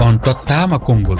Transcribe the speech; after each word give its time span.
on 0.00 0.20
tottama 0.20 0.78
konngol. 0.78 1.18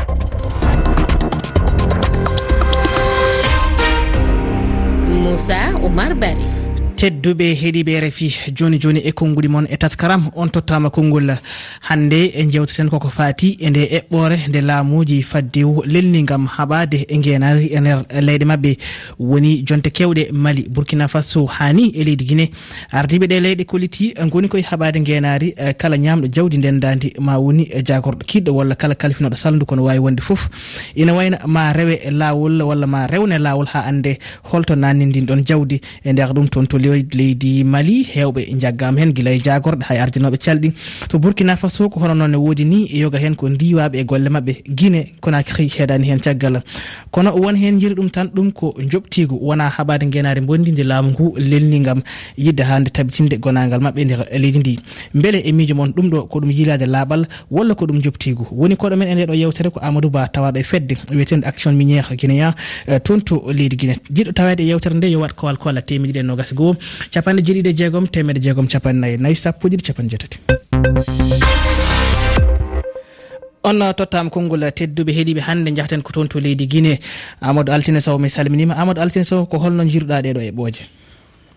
Moussa 5.22 5.60
oumar 5.82 6.14
bari. 6.14 6.59
tedduɓe 7.00 7.46
heeɗiɓe 7.60 7.92
rfi 8.00 8.28
joni 8.56 8.78
joni 8.78 9.00
e 9.08 9.12
konnguɗi 9.12 9.48
moon 9.48 9.66
e 9.70 9.76
taskaram 9.76 10.30
on 10.36 10.48
tottama 10.50 10.90
konngol 10.90 11.32
hannde 11.88 12.18
e 12.36 12.44
jewteten 12.52 12.90
koko 12.90 13.08
fati 13.08 13.56
e 13.58 13.70
nde 13.70 13.82
eɓɓore 13.98 14.36
nde 14.48 14.60
laamuji 14.60 15.22
faddew 15.22 15.80
lelni 15.86 16.22
gam 16.24 16.46
haɓade 16.46 17.06
e 17.08 17.18
ngenari 17.18 17.66
e 17.72 17.80
nder 17.80 18.04
leyɗe 18.20 18.44
mabɓe 18.44 18.76
woni 19.18 19.62
jonte 19.64 19.88
kewɗe 19.90 20.32
mali 20.32 20.66
burkina 20.68 21.08
faso 21.08 21.46
hani 21.46 21.88
e 21.88 22.04
leydi 22.04 22.24
guine 22.24 22.50
ardiɓe 22.92 23.26
ɗe 23.26 23.40
leyɗe 23.40 23.64
koliti 23.64 24.14
goni 24.28 24.48
koye 24.48 24.62
haɓade 24.62 25.00
ngenari 25.00 25.54
e 25.56 25.72
kala 25.72 25.96
ñamɗo 25.96 26.28
jawdi 26.28 26.58
ndendadi 26.58 27.14
ma 27.18 27.38
woni 27.38 27.62
e 27.72 27.80
jagorɗo 27.82 28.24
kiɗɗo 28.28 28.50
walla 28.52 28.74
kala 28.74 28.94
kalfinoɗo 28.94 29.36
saldu 29.36 29.64
kono 29.66 29.84
wawi 29.84 29.98
wonde 29.98 30.20
foof 30.20 30.48
ina 30.94 31.14
wayno 31.14 31.38
ma 31.46 31.72
rewe 31.72 31.96
lawol 32.10 32.62
walla 32.62 32.86
ma 32.86 33.06
rewne 33.06 33.38
lawol 33.38 33.66
ha 33.72 33.84
ande 33.88 34.18
holto 34.52 34.76
nanni 34.76 35.06
ndin 35.06 35.24
ɗon 35.24 35.44
jawdi 35.46 35.80
e 36.04 36.12
nder 36.12 36.28
ɗum 36.34 36.48
toon 36.48 36.66
to 36.66 36.78
leydi 37.12 37.64
mali 37.64 38.02
hewɓe 38.04 38.58
jaggama 38.60 39.00
hen 39.00 39.12
guila 39.12 39.30
e 39.32 39.38
jagorɗe 39.38 39.82
hay 39.88 39.98
ardinoɓe 39.98 40.36
calɗi. 40.38 40.72
To 41.08 41.18
burkina 41.18 41.56
faso 41.56 41.88
ko 41.88 42.00
hono 42.00 42.14
noon 42.14 42.30
ne 42.30 42.36
woodi 42.36 42.64
ni 42.64 42.86
yoga 42.98 43.18
hen 43.18 43.34
ko 43.34 43.48
ndiwaɓe 43.48 43.96
e 44.00 44.04
golle 44.04 44.28
mabɓe 44.28 44.52
guine 44.68 45.04
konakri 45.20 45.68
heedani 45.68 46.08
hen 46.10 46.18
caggal. 46.20 46.62
Kono 47.10 47.30
won 47.36 47.56
hen 47.56 47.78
yiri 47.80 47.94
ɗum 47.94 48.10
tan 48.10 48.26
ɗum 48.34 48.52
ko 48.52 48.74
joɓtigo 48.78 49.38
wona 49.40 49.68
haɓade 49.68 50.10
guenari 50.10 50.40
bondi 50.40 50.72
nde 50.72 50.82
laamu 50.84 51.10
ngu 51.10 51.34
lelni 51.38 51.80
gam 51.80 52.02
yidde 52.36 52.60
hande 52.62 52.90
tabitinde 52.90 53.38
gonagal 53.38 53.80
mabɓe 53.80 54.04
nder 54.04 54.26
leydi 54.38 54.58
ndi. 54.58 54.78
Beele 55.14 55.40
e 55.44 55.52
miijo 55.52 55.74
moon 55.74 55.90
ɗum 55.92 56.10
ɗo 56.10 56.26
ko 56.28 56.40
ɗum 56.40 56.50
yilade 56.50 56.86
laaɓal 56.86 57.26
walla 57.50 57.74
ko 57.74 57.86
ɗum 57.86 58.00
joptigu 58.02 58.46
woni 58.50 58.76
koɗo 58.76 58.96
men 58.96 59.08
e 59.08 59.14
nde 59.14 59.26
ɗo 59.26 59.34
yewtere 59.34 59.70
ko 59.70 59.80
amadou 59.82 60.10
ba 60.10 60.28
tawaɗo 60.28 60.58
e 60.58 60.62
fedde 60.62 60.96
wiyetede 61.10 61.44
action 61.46 61.72
miniére 61.74 62.16
guinéa 62.16 62.54
eh, 62.86 62.98
toon 63.00 63.20
to 63.20 63.42
leydi 63.52 63.76
guine 63.76 63.94
jiɗɗo 64.12 64.32
tawede 64.32 64.60
e 64.62 64.66
yewtere 64.68 64.94
nde 64.94 65.06
yo 65.10 65.20
wat 65.20 65.32
kowal 65.34 65.56
kolla 65.56 65.80
temedɗiɗi 65.82 66.18
e 66.18 66.22
nogas 66.22 66.54
goho 66.54 66.76
capanɗe 67.12 67.42
jeeɗiɗi 67.46 67.68
e 67.68 67.76
jeegom 67.76 68.06
temedde 68.08 68.40
jeegom 68.42 68.66
capannayyi 68.66 69.18
nayyi 69.18 69.36
sappo 69.36 69.68
ɗiɗi 69.68 69.82
capanɗe 69.86 70.10
jeetati. 70.10 70.38
On 73.62 73.92
tottama 73.92 74.30
konngol 74.30 74.72
tedduɓe 74.72 75.12
heeɗiɓe 75.12 75.40
hannde 75.40 75.76
jahten 75.76 76.02
ko 76.02 76.12
toon 76.12 76.28
to 76.28 76.40
leydi 76.40 76.66
guine 76.66 76.98
amadou 77.40 77.72
altine 77.74 78.00
sow 78.00 78.18
mi 78.18 78.28
salminima. 78.30 78.74
Amadou 78.74 79.02
altine 79.02 79.24
sow 79.24 79.44
ko 79.46 79.58
holno 79.58 79.84
jiruɗa 79.84 80.22
ɗeɗo 80.22 80.40
eɓɓoje 80.50 80.82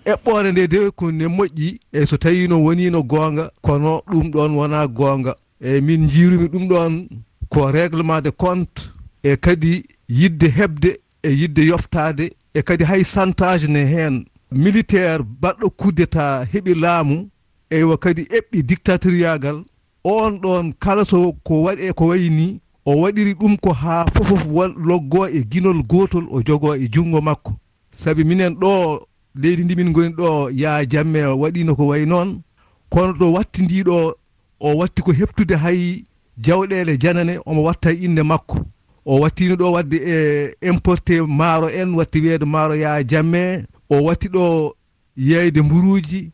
eɓɓore 0.05 0.51
nde 0.51 0.67
de 0.67 0.91
ko 0.91 1.11
ne 1.11 1.25
moƴƴi 1.27 1.79
e 1.93 2.05
so 2.05 2.17
tawi 2.17 2.47
no 2.47 2.57
wonino 2.59 3.03
goonga 3.03 3.51
kono 3.61 4.01
ɗum 4.11 4.31
ɗon 4.31 4.55
wona 4.55 4.87
goonga. 4.87 5.35
E 5.61 5.79
min 5.79 6.09
jiirumi 6.09 6.47
ɗum 6.49 6.67
ɗon 6.67 7.07
ko 7.49 7.71
réglement 7.71 8.21
de 8.21 8.29
compte 8.31 8.91
e 9.23 9.37
kadi 9.37 9.85
yidde 10.09 10.47
heɓde 10.57 10.99
e 11.23 11.29
yidde 11.31 11.59
yoftade 11.65 12.33
e 12.53 12.61
kadi 12.61 12.83
hay 12.83 13.03
santage 13.03 13.67
ne 13.67 13.85
heen. 13.85 14.25
militaire 14.53 15.23
baɗɗo 15.41 15.69
kudeta 15.69 16.45
heɓi 16.51 16.73
laamu 16.75 17.29
eywa 17.69 17.97
kadi 17.97 18.21
eɓɓi 18.37 18.63
dictatoriyagal 18.63 19.63
on 20.03 20.39
ɗon 20.41 20.73
kala 20.79 21.05
so 21.05 21.33
ko 21.43 21.63
waɗi 21.63 21.81
e 21.89 21.93
ko 21.93 22.05
wayi 22.07 22.29
ni 22.29 22.59
o 22.85 22.91
waɗiri 23.01 23.33
ɗum 23.33 23.57
ko 23.57 23.73
haa 23.73 24.05
fofof 24.13 24.43
loggo 24.77 25.27
e 25.27 25.43
ginol 25.51 25.83
gootol 25.83 26.25
o 26.31 26.41
jogo 26.43 26.75
e 26.75 26.87
junngo 26.91 27.21
makko. 27.21 27.53
Sabi 27.91 28.23
minen 28.23 28.53
ɗo 28.55 29.01
leydi 29.35 29.63
ndi 29.63 29.75
min 29.75 29.89
ngoni 29.89 30.13
ɗo 30.13 30.49
yaa 30.51 30.85
jamme 30.85 31.23
waɗino 31.25 31.75
ko 31.75 31.87
wayi 31.87 32.05
noon 32.05 32.41
kono 32.89 33.13
ɗo 33.13 33.31
watti 33.33 33.61
ndiɗo 33.63 34.15
o 34.59 34.75
watti 34.77 35.01
ko 35.01 35.11
heɓtude 35.11 35.55
hay 35.55 36.03
jawɗele 36.37 36.97
janane 37.01 37.39
omo 37.45 37.63
watta 37.63 37.91
inde 37.91 38.23
makko. 38.23 38.57
O 39.05 39.19
wattino 39.19 39.55
ɗo 39.55 39.71
wadde 39.71 39.97
e 39.97 40.55
importé 40.69 41.21
maaro 41.21 41.67
en 41.69 41.93
watti 41.95 42.19
wiyeede 42.21 42.45
maaro 42.45 42.75
yaa 42.75 43.03
jamme 43.03 43.65
o 43.93 44.03
watti 44.03 44.27
ɗo 44.29 44.75
yeyde 45.17 45.61
mburuji 45.61 46.31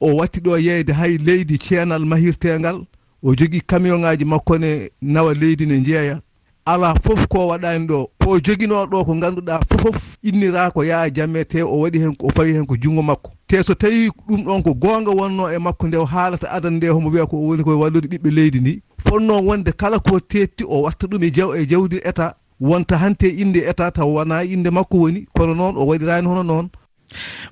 o 0.00 0.16
watti 0.16 0.40
ɗo 0.40 0.58
yeyde 0.58 0.92
hay 0.92 1.18
leydi 1.18 1.58
ceenal 1.58 2.04
mahirtengal 2.04 2.84
o 3.22 3.34
jogii 3.34 3.60
camion 3.60 4.00
ŋaji 4.00 4.24
makko 4.24 4.58
ne 4.58 4.90
nawa 5.02 5.34
leydi 5.34 5.66
ne 5.66 5.80
jeeya 5.80 6.20
ala 6.64 6.94
fof 7.02 7.26
ko 7.28 7.48
waɗani 7.48 7.86
ɗo 7.86 8.10
ko 8.20 8.38
joguino 8.40 8.86
ɗo 8.86 9.04
ko 9.04 9.14
ganduɗa 9.14 9.60
fofof 9.68 10.16
innira 10.22 10.70
ko 10.70 10.84
yaa 10.84 11.08
jamme 11.10 11.44
te 11.44 11.62
o 11.62 11.80
waɗi 11.80 11.98
hen 11.98 12.14
o 12.20 12.28
fawi 12.28 12.52
hen 12.52 12.66
ko 12.66 12.76
junngo 12.76 13.02
makko. 13.02 13.32
Te 13.46 13.62
so 13.62 13.74
tawi 13.74 14.10
ɗum 14.28 14.44
ɗon 14.44 14.62
ko 14.62 14.74
gonga 14.74 15.10
wonno 15.10 15.48
e 15.48 15.58
makko 15.58 15.86
nde 15.88 15.96
o 15.96 16.04
haalata 16.04 16.50
adana 16.50 16.76
nde 16.76 16.88
homo 16.88 17.08
wiya 17.10 17.26
ko 17.26 17.36
woni 17.36 17.64
koye 17.64 17.76
wallude 17.76 18.08
ɓiɓɓe 18.08 18.30
leydi 18.30 18.60
ndi 18.60 18.82
fonno 18.98 19.40
wonde 19.40 19.72
kala 19.72 19.98
ko 19.98 20.20
tetti 20.20 20.64
o 20.68 20.82
watta 20.82 21.06
ɗum 21.06 21.24
e 21.24 21.30
jaw 21.30 21.54
e 21.56 21.66
jawdi 21.66 21.96
e 21.96 22.08
état 22.08 22.34
wonta 22.60 22.98
hante 22.98 23.28
inde 23.28 23.60
état 23.64 23.88
e 23.88 23.92
taw 23.92 24.08
wona 24.14 24.44
inde 24.44 24.70
makko 24.70 24.98
woni 24.98 25.26
kono 25.36 25.54
noon 25.54 25.76
o 25.76 25.86
waɗirani 25.86 26.26
hono 26.28 26.42
noon 26.42 26.68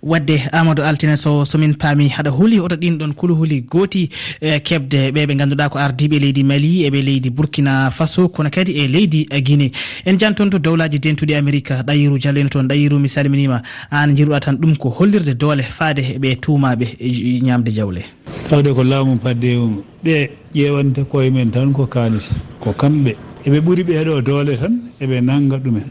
wadde 0.02 0.36
amadou 0.52 0.84
altine 0.84 1.16
so 1.16 1.44
somin 1.44 1.74
paami 1.74 2.08
haɗa 2.08 2.30
huuli 2.30 2.60
oto 2.60 2.76
ɗin 2.76 2.98
ɗon 2.98 3.12
kuluhuli 3.14 3.60
gooti 3.62 4.08
e, 4.40 4.60
kebde 4.60 5.10
ɓe 5.14 5.26
ɓe 5.26 5.34
ganduɗa 5.36 5.68
ko 5.68 5.78
ardiɓe 5.78 6.18
leydi 6.20 6.44
mali 6.44 6.84
eɓe 6.88 7.02
leydi 7.02 7.30
burkina 7.30 7.90
faso 7.90 8.28
kono 8.28 8.50
kadi 8.50 8.72
e 8.72 8.86
leydi 8.88 9.26
guinée. 9.46 9.70
En 10.04 10.18
janton 10.18 10.50
to 10.50 10.58
dowlaji 10.58 10.98
dentuɗi 10.98 11.34
amérique 11.34 11.72
ɗayiru 11.86 12.18
diallo 12.18 12.40
en 12.40 12.48
toon 12.48 12.68
ɗayiru 12.68 12.98
mi 12.98 13.08
salminima 13.08 13.62
an 13.90 14.14
jiruɗa 14.16 14.40
tan 14.40 14.56
ɗum 14.56 14.76
ko 14.76 14.90
hollirde 14.90 15.34
doole 15.34 15.62
faade 15.62 16.18
ɓe 16.20 16.36
tumaɓe 16.40 16.86
e 17.00 17.40
ñamde 17.42 17.70
jawle. 17.74 18.02
Tawde 18.48 18.74
ko 18.74 18.82
laamu 18.84 19.16
paddewuma 19.18 19.82
ɓe 20.04 20.30
ƴewanta 20.54 21.04
koye 21.04 21.30
men 21.30 21.50
tan 21.50 21.72
ko 21.72 21.86
kalis 21.86 22.34
ko 22.60 22.72
kamɓe. 22.72 23.16
Eɓe 23.46 23.60
ɓuuri 23.60 23.82
ɓeɗo 23.84 24.22
doole 24.22 24.56
tan 24.56 24.74
eɓe 25.00 25.20
nanga 25.20 25.56
ɗumen. 25.58 25.84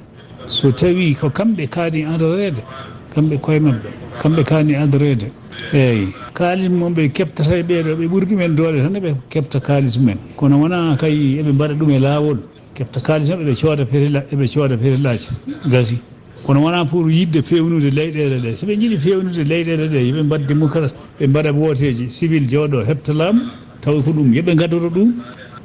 So 0.47 0.71
tawi 0.71 1.15
ko 1.15 1.29
kamɓe 1.29 1.67
kaadi 1.69 2.01
entorede 2.01 2.61
kamɓe 3.15 3.37
koye 3.41 3.59
maɓɓe 3.59 3.89
kamɓe 4.21 4.43
kaani 4.43 4.73
adrede 4.75 5.27
eeyi 5.73 6.07
kaalis 6.33 6.69
mum 6.69 6.93
ɓe 6.93 7.09
keɓtata 7.15 7.57
e 7.59 7.63
ɓeeɗo 7.63 7.91
ɓe 7.99 8.05
ɓuri 8.11 8.25
ɗumen 8.29 8.55
doole 8.55 8.77
tan 8.83 8.95
eɓe 8.95 9.15
keɓta 9.31 9.59
kaalis 9.59 9.97
mumen 9.97 10.17
kono 10.35 10.55
wona 10.61 10.95
kay 10.99 11.39
eɓe 11.39 11.51
mbaɗa 11.53 11.73
ɗum 11.79 11.89
e 11.91 11.99
laawol. 11.99 12.37
Keɓta 12.75 12.99
kaalis 13.01 13.29
maɓɓe 13.29 13.45
ɓe 13.45 13.53
cooda 13.61 13.83
eɓe 14.33 14.45
cooda 14.53 14.75
perillaji 14.77 15.29
gasi. 15.71 15.97
Kono 16.45 16.59
wona 16.61 16.85
pour 16.85 17.09
yidde 17.09 17.41
fewnude 17.41 17.89
leyɗele 17.97 18.37
ɗe. 18.43 18.51
Soɓe 18.59 18.73
jiɗi 18.79 18.97
fewnude 18.99 19.43
leyɗele 19.51 19.87
ɗe 19.87 19.99
yooɓe 20.07 20.23
mbaɗ 20.23 20.41
démocrate 20.47 20.95
ɓe 21.19 21.27
mbaɗa 21.27 21.51
wooteji 21.53 22.05
civil 22.09 22.43
jooɗo 22.51 22.83
heɓta 22.83 23.13
laamu 23.13 23.41
taw 23.81 23.95
ko 24.03 24.11
ɗum. 24.11 24.33
Yooɓe 24.35 24.55
gadoro 24.55 24.89
ɗum. 24.89 25.09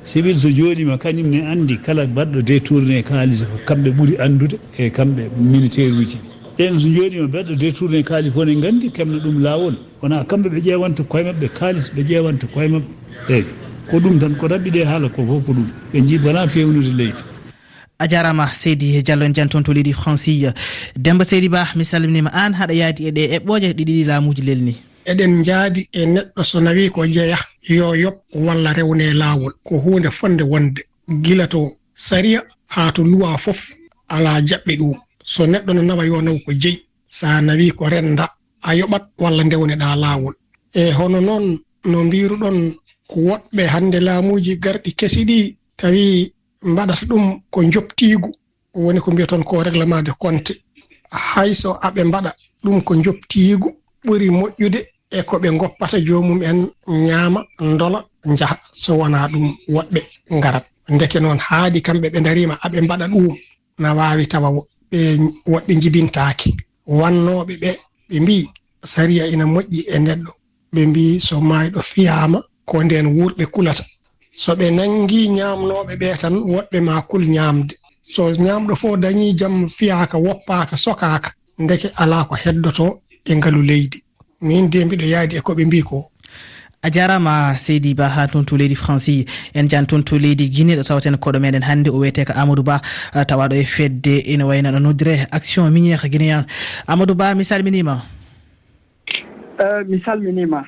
Civil 0.05 0.39
so 0.39 0.49
jooɗima 0.49 0.97
kañum 0.99 1.29
ne 1.31 1.41
anndi 1.51 1.77
kala 1.83 2.07
mbaɗɗo 2.07 2.43
détourné 2.43 3.03
kaalis 3.03 3.45
kamɓe 3.67 3.91
ɓuri 3.91 4.15
anndude 4.19 4.57
e 4.79 4.89
kamɓe 4.91 5.23
militaire 5.39 5.93
uji 5.93 6.17
ɗi. 6.17 6.40
ɓen 6.61 6.79
so 6.79 6.89
joonima 6.89 7.27
mbeɗo 7.27 7.55
détourné 7.57 8.03
kaalis 8.03 8.33
fof 8.33 8.45
ne 8.45 8.55
gandi 8.61 8.91
kemna 8.91 9.19
ɗum 9.19 9.41
lawol 9.43 9.75
wona 10.03 10.25
kamɓe 10.25 10.49
ɓe 10.55 10.61
ƴewanta 10.61 11.03
koye 11.09 11.25
mabɓe 11.25 11.49
kaalis 11.59 11.89
ɓe 11.95 12.03
ƴewanta 12.05 12.47
koye 12.53 12.69
mabɓe 12.69 13.33
eyyi 13.33 13.45
ko 13.91 13.97
ɗum 13.99 14.19
tan 14.21 14.35
ko 14.37 14.47
raɓɓiɗe 14.47 14.85
haala 14.85 15.09
ko 15.09 15.25
fof 15.27 15.45
ko 15.47 15.53
ɗum. 15.53 15.67
Ɓe 15.93 16.01
jii 16.07 16.19
wona 16.19 16.49
fewnude 16.49 16.93
leydi. 16.93 17.23
A 17.99 18.07
jarama 18.07 18.47
seydi 18.49 19.03
diallo 19.03 19.25
en 19.25 19.33
jani 19.33 19.49
toon 19.49 19.63
to 19.63 19.73
leydi 19.73 19.93
franci 19.93 20.47
demba 20.97 21.25
seydi 21.25 21.49
ba 21.49 21.65
mi 21.77 21.85
salminima 21.85 22.31
an 22.35 22.53
haɗa 22.53 22.75
yaadi 22.75 23.07
e 23.07 23.11
ɗe 23.11 23.23
eɓɓoje 23.39 23.73
ɗiɗiɗi 23.73 24.05
laamuji 24.05 24.43
lelni. 24.43 24.77
eɗen 25.07 25.43
jaadi 25.43 25.89
e 25.93 26.05
neɗɗo 26.07 26.45
so 26.45 26.61
nawi 26.61 26.91
ko 26.91 27.07
jeeya 27.07 27.39
yo 27.63 27.95
yoɓ 27.95 28.17
walla 28.35 28.73
rewne 28.75 29.15
laawol. 29.15 29.53
Ko 29.65 29.79
hunde 29.79 30.11
fonde 30.11 30.43
wonde. 30.43 30.83
Gila 31.23 31.47
to 31.49 31.73
saria 31.95 32.43
haa 32.69 32.93
to 32.93 33.03
luwa 33.03 33.39
fof 33.39 33.73
ala 34.09 34.41
jaɓɓe 34.43 34.77
ɗum. 34.77 34.95
so 35.33 35.43
neɗɗo 35.53 35.71
no 35.75 35.83
nawa 35.89 36.05
yo 36.11 36.17
naw 36.27 36.37
ko 36.45 36.51
jeyi 36.63 36.79
sa 37.19 37.29
nawi 37.47 37.67
ko 37.79 37.85
renda 37.93 38.25
a 38.69 38.71
yoɓat 38.79 39.05
walla 39.23 39.43
ndewneɗa 39.45 39.97
laawol 40.03 40.35
e 40.81 40.83
hono 40.99 41.19
noon 41.29 41.45
no 41.91 41.99
mbiruɗon 42.07 42.59
woɗɓe 43.29 43.63
hannde 43.73 43.99
laamuji 44.07 44.53
garɗi 44.65 44.91
kesi 44.99 45.21
ɗi 45.29 45.39
tawi 45.81 46.03
mbaɗata 46.71 47.05
ɗum 47.11 47.25
ko 47.53 47.59
joptiigu 47.73 48.31
woni 48.75 49.01
ko 49.05 49.09
mbiyaton 49.11 49.43
ko 49.49 49.63
réglement 49.67 50.03
de 50.07 50.13
compte 50.23 50.53
hayso 51.33 51.71
aɓe 51.87 52.01
mbaɗa 52.05 52.31
ɗum 52.65 52.77
ko 52.87 52.93
joptiigu 53.05 53.69
ɓuri 54.07 54.29
moƴƴude 54.39 54.81
e 55.11 55.23
ko 55.29 55.35
ɓe 55.43 55.49
goppata 55.61 55.99
joomum 56.07 56.41
en 56.43 56.59
ñaama 57.07 57.41
ndola 57.61 57.99
njaha. 58.25 58.57
So 58.73 58.91
wonaa 58.99 59.29
ɗum 59.33 59.47
woɗɓe 59.75 60.01
ngarat. 60.37 60.65
Ndeke 60.95 61.19
noon 61.21 61.39
haadi 61.47 61.81
kamɓe 61.87 62.09
ɓe 62.13 62.19
ndariima 62.21 62.55
aɓe 62.65 62.79
mbaɗa 62.85 63.07
ɗum 63.13 63.27
na 63.79 63.89
waawi 63.99 64.27
tawa 64.33 64.49
ɓe 64.91 65.01
woɓɓe 65.53 65.73
jibintaake 65.83 66.49
wannooɓe 66.99 67.55
ɓe 67.63 67.71
ɓe 68.09 68.21
mbi'i 68.21 68.49
sariya 68.93 69.27
ina 69.33 69.45
moƴƴi 69.47 69.81
e 69.95 69.99
neɗɗo. 69.99 70.33
Ɓe 70.75 70.81
mbi'i 70.87 71.21
so 71.21 71.41
maayɗo 71.41 71.81
fiyaama 71.91 72.39
ko 72.65 72.83
ndeen 72.85 73.07
wuurɓe 73.17 73.45
kulata. 73.47 73.85
So 74.33 74.55
ɓe 74.55 74.71
nanngi 74.71 75.29
ñaamnooɓe 75.37 75.93
ɓee 76.01 76.17
tan 76.21 76.35
woɗɓe 76.53 76.79
maa 76.81 77.03
kul 77.03 77.25
ñaamde 77.35 77.75
so 78.15 78.23
ñaamɗo 78.45 78.75
fof 78.77 78.97
dañii 79.03 79.35
jam 79.39 79.69
fiyaaka 79.69 80.17
woppaaka 80.19 80.77
sokaaka 80.77 81.31
ndeke 81.59 81.89
alaa 82.03 82.25
ko 82.25 82.35
heddotoo 82.35 83.01
e 83.25 83.35
ngalu 83.37 83.63
leydi. 83.63 83.99
Min 84.43 84.71
de 84.71 84.85
mbiɗo 84.85 85.07
yaadi 85.15 85.37
e 85.37 85.41
ko 85.41 85.53
ɓe 85.55 85.65
mbii 85.67 85.83
ko 85.83 86.10
a 86.83 86.89
jarama 86.91 87.55
seydi 87.57 87.95
ba 87.95 88.09
ha 88.09 88.27
toon 88.27 88.45
to 88.49 88.57
leydi 88.57 88.75
franci 88.75 89.27
en 89.55 89.69
jan 89.69 89.87
toon 89.87 90.03
to 90.03 90.17
leydi 90.17 90.49
guiné 90.49 90.77
ɗo 90.79 90.85
tawaten 90.89 91.17
koɗo 91.21 91.39
meɗen 91.41 91.63
hannde 91.69 91.89
o 91.91 91.99
wiyete 92.01 92.25
ko 92.25 92.33
amadou 92.33 92.65
ba. 92.65 92.81
Tawaɗo 93.13 93.55
e 93.55 93.65
fedde 93.65 94.25
ene 94.33 94.45
wayno 94.49 94.71
no 94.73 94.79
noddire 94.79 95.27
action 95.31 95.69
miniére 95.71 96.09
guinéen. 96.09 96.47
Amadou 96.87 97.15
ba 97.15 97.35
mi 97.35 97.45
salminima. 97.45 98.01
Eh, 99.61 99.85
mi 99.89 100.01
salminima. 100.05 100.65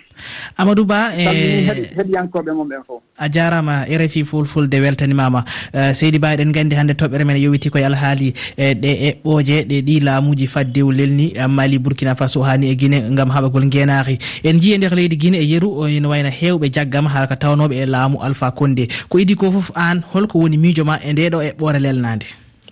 Amadou 0.59 0.85
ba 0.85 1.09
eh, 1.17 1.65
heɗiyankoɓe 1.97 2.53
mum 2.53 2.69
ɓen 2.69 2.83
fof. 2.87 3.01
a 3.19 3.27
jarama 3.33 3.87
rfi 3.89 4.25
fulfulde 4.25 4.75
weltanimama. 4.81 5.45
Eh, 5.73 5.95
Seydi 5.95 6.19
ba 6.19 6.35
eɗen 6.35 6.53
gandi 6.53 6.77
hande 6.77 6.93
toɓɓere 6.93 7.25
men 7.25 7.37
e 7.37 7.41
yowiti 7.41 7.71
koye 7.71 7.87
alhaali 7.87 8.35
e 8.57 8.75
ɗe 8.75 8.91
eɓɓoje 9.09 9.65
ɗe 9.65 9.81
ɗi 9.87 10.01
laamuji 10.05 10.47
faddew 10.47 10.93
lelni 10.93 11.33
mali 11.49 11.79
burkina 11.79 12.15
faso 12.15 12.43
hani 12.43 12.69
e 12.69 12.77
guine 12.77 13.01
gam 13.17 13.31
haɓagol 13.31 13.65
guenaki 13.73 14.19
en 14.45 14.61
jii 14.61 14.75
e 14.75 14.79
nder 14.79 14.95
leydi 14.95 15.17
guine 15.17 15.39
e 15.41 15.45
yeeru 15.49 15.89
ene 15.89 16.07
wayno 16.07 16.29
hewɓe 16.29 16.69
jaggama 16.71 17.09
haka 17.09 17.35
tawnoɓe 17.37 17.73
e 17.73 17.87
laamu 17.87 18.21
alpha 18.21 18.51
konde 18.51 18.89
ko 19.09 19.19
idi 19.19 19.35
ko 19.35 19.51
foof 19.51 19.71
an 19.75 20.03
holko 20.13 20.39
woni 20.39 20.59
miijo 20.59 20.85
ma 20.85 20.99
e 21.01 21.13
ndeɗo 21.13 21.41
eɓɓore 21.49 21.79
lelnade 21.81 22.27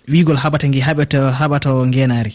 wigol 0.07 0.37
haɓata 0.37 0.69
gi 0.73 0.81
haɓata 0.85 1.31
haɓata 1.33 1.69
guenari 1.89 2.33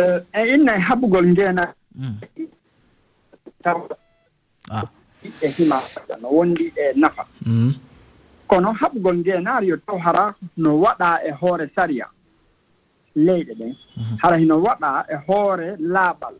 e 0.00 0.40
inna 0.54 0.80
haɓugol 0.88 1.34
guenari 1.36 1.72
Hmm. 1.96 2.16
tawa 3.62 3.88
ah. 4.70 4.84
e 5.42 5.48
hima 5.48 5.78
no 6.20 6.28
wondi 6.30 6.72
e 6.76 6.92
nafa. 6.96 7.26
Hmm. 7.44 7.74
Kono 8.48 8.72
haɓgol 8.72 9.16
ngeenaari 9.18 9.68
yo 9.68 9.76
taw 9.76 9.98
hara 9.98 10.34
no 10.56 10.80
waɗa 10.80 11.20
e 11.28 11.30
hoore 11.30 11.70
saria 11.76 12.06
leyɗe 13.16 13.52
ɗen. 13.58 13.72
Hmm. 13.94 14.16
Hara 14.22 14.36
hino 14.36 14.56
waɗa 14.62 15.04
e 15.08 15.16
hoore 15.26 15.76
laaɓal 15.78 16.34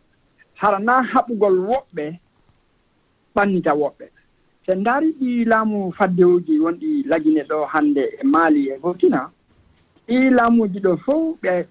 hara 0.55 0.79
na 0.79 1.03
haɓugol 1.03 1.57
woɓɓe 1.69 2.05
ɓannita 3.35 3.73
woɓɓe. 3.75 4.07
So 4.67 4.75
ndaari 4.75 5.13
ɗi 5.21 5.45
laamu 5.45 5.93
faddewuji 5.93 6.59
wonɗi 6.65 7.03
lagine 7.11 7.43
ɗo 7.51 7.67
hannde 7.73 8.03
e 8.21 8.25
maali 8.25 8.69
e 8.73 8.79
burkina 8.83 9.31
ɗi 10.07 10.31
laamuuji 10.31 10.79
ɗo 10.81 10.97
fof 11.05 11.37
ɓe 11.43 11.67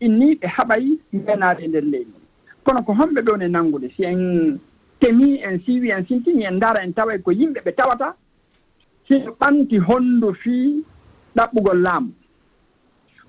inni 0.00 0.34
ɓe 0.40 0.46
haɓay 0.56 0.84
ngeenaari 1.14 1.64
e 1.64 1.68
ndeer 1.68 1.84
leydi. 1.92 2.19
kono 2.64 2.82
ko 2.82 2.92
homɓe 2.92 3.20
ɓe 3.22 3.30
woni 3.32 3.48
nanngude. 3.48 3.88
Si 3.96 4.04
en 4.04 4.58
temi 5.00 5.40
en 5.42 5.58
siiwi 5.64 5.90
en 5.90 6.04
sintini 6.06 6.44
en 6.44 6.56
ndaara 6.56 6.84
en 6.84 6.92
tawa 6.92 7.18
ko 7.18 7.30
yimɓe 7.32 7.60
ɓe 7.64 7.72
tawata 7.74 8.14
sino 9.08 9.32
ɓanti 9.40 9.78
honndu 9.78 10.34
fii 10.34 10.84
ɗaɓɓugol 11.36 11.80
laamu. 11.82 12.12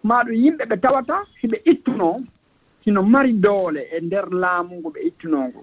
Maa 0.04 0.24
ɗum 0.24 0.36
yimɓe 0.36 0.66
ɓe 0.66 0.78
tawata 0.81 1.16
hiɓe 1.42 1.57
ittunoo 1.66 2.22
sino 2.83 3.04
mari 3.04 3.33
doole 3.33 3.81
e 3.92 4.01
nder 4.01 4.30
laamu 4.30 4.75
ngu 4.80 4.89
ɓe 4.94 5.00
ittunoo 5.07 5.48
ngu. 5.48 5.62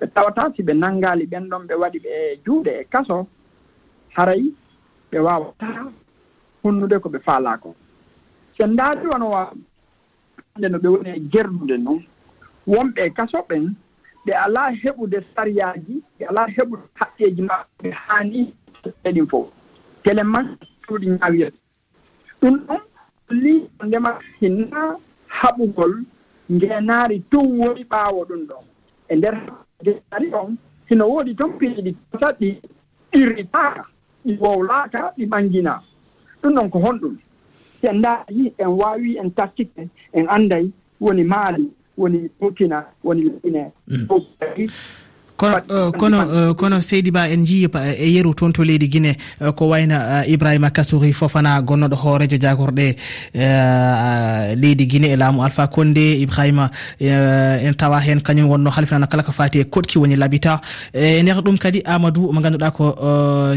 Ɓe 0.00 0.06
tawata 0.14 0.52
si 0.56 0.62
ɓe 0.62 0.72
nanngaali 0.74 1.26
ɓen 1.26 1.48
ɗon 1.48 1.66
ɓe 1.68 1.74
waɗi 1.74 1.98
ɓe 1.98 2.12
juuɗe 2.44 2.70
e 2.80 2.84
kaso 2.84 3.26
haray 4.16 4.52
ɓe 5.10 5.18
waawata 5.18 5.66
honnude 6.62 6.98
ko 7.00 7.08
ɓe 7.08 7.18
faalaa 7.20 7.58
ko. 7.58 7.74
So 8.56 8.66
ndaari 8.66 9.06
wono 9.08 9.30
waawa 9.30 9.54
nde 10.58 10.68
no 10.68 10.78
ɓe 10.78 10.88
woni 10.88 11.10
e 11.10 11.20
gerdude 11.32 11.76
noon 11.78 12.02
wonɓe 12.66 13.10
kaso 13.16 13.38
ɓen 13.48 13.74
ɓe 14.24 14.32
alaa 14.44 14.70
heɓude 14.82 15.18
sariyaaji 15.34 16.02
ɓe 16.18 16.24
alaa 16.30 16.46
heɓude 16.56 16.82
haqqeeji 16.94 17.42
maɓɓe 17.42 17.90
haani 17.90 18.54
ɗin 19.04 19.26
fof 19.26 19.46
tele 20.04 20.22
man 20.22 20.56
ɗuɗi 20.88 21.06
ñaawiyat 21.10 21.54
ɗum 22.40 22.54
ɗon 22.66 22.80
li 23.30 23.68
ndema 23.86 24.18
hinna 24.40 24.96
haɓugol 25.28 26.04
ngeenaari 26.50 27.20
tow 27.30 27.46
woni 27.58 27.84
ɓaawo 27.84 28.24
ɗum 28.28 28.46
ɗon. 28.48 28.64
E 29.08 29.16
ndeer 29.16 29.36
ngeenaari 29.82 30.34
on 30.34 30.56
hino 30.88 31.04
woodi 31.08 31.34
toon 31.34 31.52
piiɗi 31.58 31.82
ɗi 31.82 31.96
tota 32.10 32.32
ɗi 32.40 32.60
ɗirritaaka 33.12 33.84
ɗi 34.24 34.36
wowlaaka 34.40 35.12
ɗi 35.16 35.26
ɓanginaa. 35.26 35.80
Ɗum 36.42 36.54
ɗon 36.54 36.70
ko 36.70 36.78
honɗum. 36.78 37.16
Si 37.80 37.86
en 37.86 37.98
ndaari 37.98 38.52
en 38.58 38.68
waawi 38.68 39.18
en 39.18 39.30
tartike 39.30 39.88
en 40.12 40.26
annday 40.28 40.70
woni 41.00 41.24
maali 41.24 41.70
woni 42.00 42.30
burkina 42.40 42.86
woni 43.04 43.30
guinée 43.42 43.70
mm. 43.88 44.06
kono 45.40 45.56
euh, 45.70 45.90
kono 45.96 46.18
euh, 46.20 46.52
kono 46.54 46.80
seydi 46.84 47.10
ba 47.10 47.22
en 47.32 47.44
jii 47.48 47.68
e 47.96 48.08
yeru 48.12 48.34
toon 48.34 48.52
to 48.52 48.62
leydi 48.64 48.88
guine 48.92 49.12
euh, 49.40 49.52
ko 49.56 49.68
wayna 49.72 50.26
ibrahima 50.26 50.70
kasouri 50.70 51.12
fofana 51.12 51.60
gonnoɗo 51.62 51.96
hoorejo 52.02 52.36
jagorɗe 52.44 52.86
leydi 54.62 54.86
guine 54.86 55.08
e 55.12 55.16
laamu 55.16 55.42
alpha 55.44 55.66
konde 55.66 56.04
ibrahima 56.24 56.70
en 57.00 57.72
tawa 57.74 58.00
hen 58.00 58.20
kañum 58.20 58.48
wonno 58.52 58.70
halfinano 58.70 59.06
kala 59.06 59.22
ko 59.22 59.32
fati 59.32 59.60
e 59.60 59.64
koɗki 59.64 59.98
woni 59.98 60.16
l'habitat 60.16 60.60
e 60.92 61.22
nder 61.22 61.40
ɗum 61.40 61.56
kadi 61.58 61.80
amadou 61.86 62.32
mo 62.32 62.40
ganduɗa 62.40 62.70
ko 62.76 62.84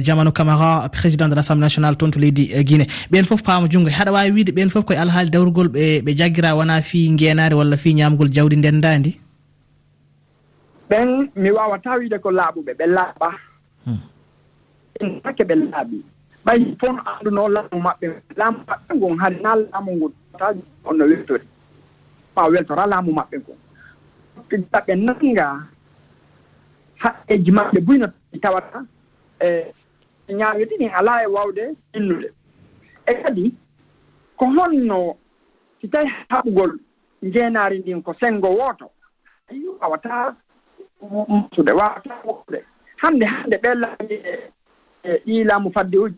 jamanu 0.04 0.32
camara 0.32 0.88
président 0.90 1.28
de 1.28 1.36
l' 1.36 1.40
assemblée 1.40 1.66
nationale 1.66 1.96
toon 1.98 2.12
to 2.12 2.20
leydi 2.20 2.48
guine 2.64 2.86
ɓen 3.12 3.26
foof 3.26 3.44
paama 3.44 3.68
junggo 3.70 3.90
haɗa 3.90 4.12
wawi 4.12 4.32
wiide 4.32 4.52
ɓen 4.56 4.70
foof 4.70 4.86
koye 4.86 4.98
alhaali 5.00 5.30
dawrugol 5.30 5.68
ɓe 5.68 6.16
jaggira 6.16 6.56
wona 6.56 6.82
fi 6.82 7.10
guenare 7.20 7.54
walla 7.56 7.78
fi 7.78 7.94
ñamgol 7.94 8.30
jawdi 8.32 8.56
ndendadi 8.58 9.20
ɓen 10.94 11.30
mi 11.36 11.50
wawata 11.52 11.98
wiide 12.00 12.18
ko 12.24 12.30
laaɓuɓe 12.32 12.72
ɓe 12.80 12.86
laaɓa. 12.96 13.30
Hmm. 13.86 14.02
Innake 15.02 15.44
ɓe 15.50 15.56
laaɓi. 15.56 15.98
Ɓay 16.46 16.60
fof 16.80 16.92
no 16.96 17.02
annduno 17.12 17.48
laamu 17.56 17.78
maɓɓe. 17.86 18.08
Laamu 18.40 18.60
maɓɓe 18.68 18.92
ngon 18.96 19.18
hade 19.22 19.40
na 19.42 19.56
laamu 19.56 19.92
ngu 19.96 20.08
ta 20.40 20.54
onno 20.86 21.06
weltori 21.06 21.46
ma 22.36 22.42
weltora 22.52 22.86
laamu 22.92 23.12
maɓɓe 23.18 23.38
ngon. 23.42 23.60
Ɓe 24.50 24.96
nannga 24.96 25.48
haqqeji 27.04 27.52
maɓɓe 27.52 27.80
buyno 27.88 28.08
tawata 28.42 28.86
e 29.42 29.74
ñaawedi 30.30 30.76
ɗin 30.80 30.92
alaa 31.00 31.24
e 31.24 31.28
wawde 31.28 31.64
e 31.94 31.98
innude. 31.98 32.30
E 33.08 33.14
kadi 33.24 33.56
ko 34.38 34.46
honno 34.46 35.18
si 35.82 35.88
tawi 35.90 36.08
haɓugol 36.30 36.72
ngeenaari 37.24 37.80
ndin 37.80 38.04
ko 38.04 38.14
senngo 38.20 38.50
wooto 38.60 38.92
wawataa 39.82 40.36
mutude 41.12 41.72
wawata 41.72 42.16
woɗude 42.26 42.60
hannde 42.98 43.26
hannde 43.26 43.58
ɓe 43.64 43.70
laabi 43.76 44.16
e, 44.16 44.34
e 45.04 45.12
ɗi 45.26 45.44
laamu 45.44 45.72
fadde 45.72 45.98
uji. 45.98 46.18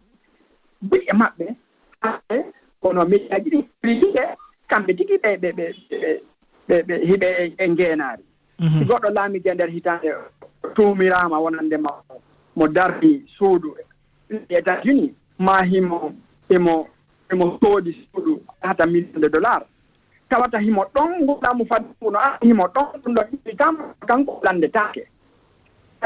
Buy 0.81 0.99
e 1.11 1.13
maɓɓe 1.15 1.45
hannde 2.01 2.45
kono 2.81 3.05
miɗiaji 3.05 3.49
ɗi 3.49 3.59
priɗiɓe 3.81 4.23
kamɓe 4.69 4.93
tigi 4.97 5.17
ɓe 5.23 5.29
ɓe 5.41 5.49
ɓe 5.57 5.65
ɓe 6.87 6.95
hiɓe 7.07 7.27
e, 7.41 7.53
e 7.57 7.69
ngeenaari. 7.69 8.23
Mhm. 8.59 8.79
Si 8.79 8.85
goɗɗo 8.85 9.09
laamike 9.15 9.49
e 9.49 9.53
ndeer 9.53 9.69
hitaande 9.69 10.09
tuumiraama 10.75 11.39
wonande 11.39 11.77
ma 11.77 11.91
mo 12.55 12.67
darni 12.67 13.25
suudu. 13.37 13.75
États 14.49 14.81
unis 14.85 15.11
ma 15.39 15.63
himo 15.63 16.13
imo 16.49 16.87
imo 17.31 17.57
soodi 17.59 17.91
suudu 18.11 18.41
hata 18.61 18.85
million 18.85 19.19
de 19.21 19.29
dollars. 19.29 19.65
tawata 20.29 20.59
himo 20.59 20.85
ɗon 20.93 21.25
guɗamo 21.27 21.65
fadi 21.65 21.85
no 22.01 22.19
a 22.19 22.37
himo 22.41 22.63
ɗon 22.67 22.85
ɗum 23.03 23.13
ɗo 23.15 23.21
iwi 23.33 23.55
kam 23.55 23.77
kanko 24.07 24.39
landetake. 24.43 25.07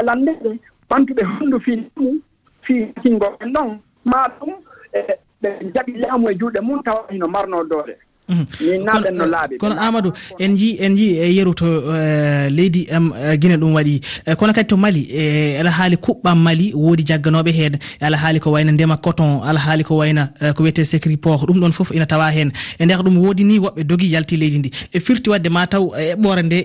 Landede 0.02 0.58
ɓantuɓe 0.88 1.22
hondu 1.24 1.60
fii 1.60 1.90
mum 1.96 2.20
fii 2.62 2.92
kingo 3.02 3.36
en 3.40 3.52
ɗon 3.52 3.78
ma 4.04 4.28
ɗum 4.40 4.54
e, 4.92 5.00
ɓe 5.42 5.48
jaɓi 5.74 5.92
laamu 6.02 6.28
e 6.30 6.34
juuɗe 6.34 6.60
mum 6.60 6.82
tawa 6.82 7.06
hino 7.10 7.26
marno 7.28 7.64
doole. 7.64 7.96
Mhm. 8.30 8.44
min 8.60 8.84
na 8.84 9.10
no 9.18 9.24
laaɓi 9.34 9.56
kono 9.58 9.74
amadou 9.86 10.12
en 10.38 10.56
ji 10.56 10.76
en 10.84 10.96
ji 10.96 11.06
e 11.18 11.26
yeru 11.36 11.52
to 11.54 11.66
e, 11.96 12.48
leydi 12.50 12.86
am 12.96 13.12
e, 13.12 13.36
guine 13.36 13.56
ɗum 13.56 13.72
waɗi. 13.74 14.00
E, 14.26 14.34
kono 14.36 14.52
kadi 14.52 14.66
to 14.68 14.76
mali 14.76 15.02
e 15.10 15.58
alahaali 15.60 15.96
kuɓɓam 15.96 16.38
mali 16.46 16.72
woodi 16.74 17.02
jagganoɓe 17.04 17.50
heen. 17.52 17.74
Alahaali 18.00 18.40
ko 18.40 18.50
wayno 18.52 18.72
ndema 18.72 18.96
coton 18.96 19.40
alahaali 19.44 19.84
ko 19.84 19.96
wayna 19.96 20.30
ko 20.56 20.62
wiyete 20.62 20.84
sécri 20.84 21.16
port. 21.16 21.42
Ɗum 21.42 21.58
ɗon 21.60 21.72
foof 21.72 21.90
ina 21.90 22.06
tawa 22.06 22.30
heen. 22.30 22.52
E 22.78 22.84
nder 22.84 22.98
ɗum 23.02 23.16
woodi 23.18 23.44
ni 23.44 23.58
woɓɓe 23.58 23.84
dogi 23.84 24.06
yalti 24.12 24.36
leydi 24.36 24.58
ndi. 24.58 24.70
E 24.92 25.00
firti 25.00 25.30
wadde 25.30 25.48
ma 25.50 25.66
taw 25.66 25.84
eɓɓore 26.14 26.42
nde 26.42 26.58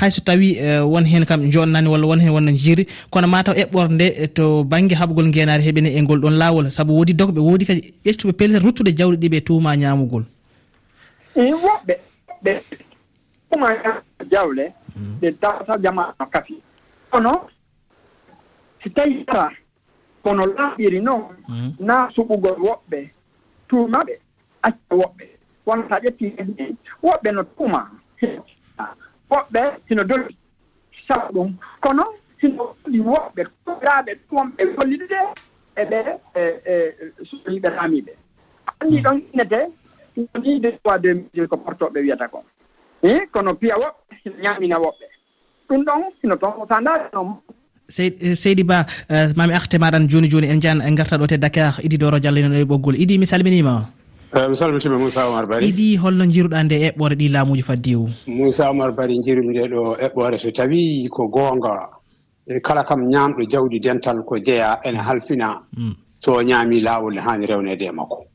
hayso 0.00 0.20
tawi 0.24 0.58
won 0.82 1.04
heen 1.04 1.24
kam 1.24 1.50
jonnani 1.50 1.88
walla 1.88 2.06
won 2.06 2.20
heen 2.20 2.30
wonno 2.32 2.50
jiiri 2.52 2.86
kono 3.10 3.26
ma 3.28 3.42
taw 3.44 3.54
eɓɓore 3.54 3.88
nde 3.92 4.26
to 4.34 4.64
banggue 4.64 4.94
habgol 4.96 5.26
ngenari 5.28 5.62
heɓene 5.64 5.88
e 5.96 6.02
ngol 6.02 6.20
ɗon 6.20 6.36
lawol 6.38 6.70
saabu 6.70 6.92
woodi 6.98 7.12
dogɓe 7.14 7.38
woodi 7.38 7.64
kadi 7.66 7.80
ƴettuɓe 8.06 8.32
pellitat 8.32 8.62
ruttude 8.62 8.90
jawɗi 8.96 9.16
ɗi 9.16 9.28
ɓe 9.28 9.40
tuuma 9.44 9.76
ñaamugol. 9.76 10.24
i 11.36 11.52
woɓɓe 11.52 11.94
ɓe 12.44 12.52
uma 13.54 13.68
jawle 14.30 14.72
mm. 14.96 15.18
ɓe 15.20 15.30
dawata 15.40 15.78
jamano 15.82 16.26
kafi. 16.32 16.62
Kono 17.10 17.48
si 18.82 18.90
tawi 18.90 19.24
ara 19.28 19.50
kono 20.22 20.46
laaɓiri 20.46 21.00
noon 21.00 21.22
mm. 21.48 21.72
na 21.78 22.08
suɓugol 22.14 22.58
woɓɓe 22.66 22.98
tuumaɓe 23.68 24.12
acca 24.62 24.94
woɓɓe. 24.94 25.24
Wono 25.66 25.82
so 25.88 25.94
ƴetti 26.04 26.24
ni 26.58 26.76
woɓɓe 27.02 27.32
no 27.32 27.42
tuuma 27.56 27.90
woɓɓe 29.30 29.60
sino 29.88 30.04
dolli 30.04 30.36
sabu 31.08 31.32
ɗum 31.34 31.54
kono 31.80 32.04
sino 32.40 32.76
ɗi 32.90 32.98
woɓɓe 33.00 33.42
koɓiraaɓe 33.64 34.12
ɗumomɓe 34.28 34.62
golliɗe 34.76 35.18
eɓe 35.76 35.98
e, 36.34 36.40
e, 36.40 36.42
e, 36.72 36.74
e 37.20 37.24
suɓiɓe 37.28 37.68
laamiɓe 37.76 38.12
anndi 38.80 38.96
mm. 38.96 39.02
ɗon 39.04 39.16
innete 39.32 39.58
ni 40.42 40.60
deux 40.60 40.74
fois 40.82 40.98
deux 40.98 41.14
mesure 41.14 41.48
ko 41.48 41.56
portoɓe 41.56 42.00
wiyata 42.00 42.28
ko. 42.28 42.42
I 43.02 43.26
kono 43.32 43.54
piya 43.54 43.74
woɓɓe 43.76 44.14
hino 44.24 44.36
ñamina 44.42 44.76
woɓɓe. 44.76 45.06
Ɗum 45.68 45.80
ɗon 45.84 46.02
hino 46.22 46.36
toon 46.36 46.66
sa 46.68 46.80
ndaari 46.80 47.04
noon 47.12 47.36
eh, 47.98 48.34
seydi 48.34 48.62
ba 48.64 48.86
eh, 49.08 49.28
mami 49.36 49.52
arte 49.54 49.76
maɗan 49.78 50.08
joni 50.08 50.28
joni 50.30 50.46
en 50.46 50.60
jan 50.60 50.80
en 50.80 50.94
garta 50.94 51.16
ɗo 51.18 51.26
te 51.26 51.36
dakar 51.38 51.80
idi 51.82 51.96
doro 51.98 52.18
diallo 52.18 52.38
ene 52.38 52.48
ɗo 52.54 52.60
e 52.62 52.64
ɓoggol. 52.64 52.96
Idi 52.98 53.18
mi 53.18 53.26
salminima? 53.26 53.88
Eh, 54.34 54.46
mi 54.48 54.54
salmitima 54.56 54.96
moussa 54.98 55.26
oumar 55.26 55.46
bari. 55.46 55.66
Idi 55.68 55.96
holno 55.96 56.24
jiruɗa 56.24 56.62
nde 56.64 56.76
eɓɓore 56.90 57.14
ɗi 57.18 57.28
laamuji 57.28 57.62
faddiw. 57.62 58.06
Moussa 58.26 58.70
oumar 58.70 58.92
bari 58.92 59.18
jirumi 59.22 59.54
nde 59.54 59.74
ɗo 59.74 59.96
eɓɓore 60.06 60.38
so 60.38 60.50
tawi 60.50 61.08
ko 61.10 61.26
goonga 61.28 61.90
e 62.46 62.60
kala 62.60 62.84
kam 62.84 63.08
ñamɗo 63.10 63.42
jawdi 63.50 63.80
dental 63.80 64.22
ko 64.24 64.36
jeeya 64.38 64.78
ene 64.84 64.98
halfina. 64.98 65.62
Mm. 65.76 65.94
So 66.20 66.42
ñaami 66.42 66.80
laawol 66.80 67.14
ne 67.14 67.20
haani 67.20 67.46
rewnede 67.46 67.82
e 67.88 67.92
makko. 67.92 68.26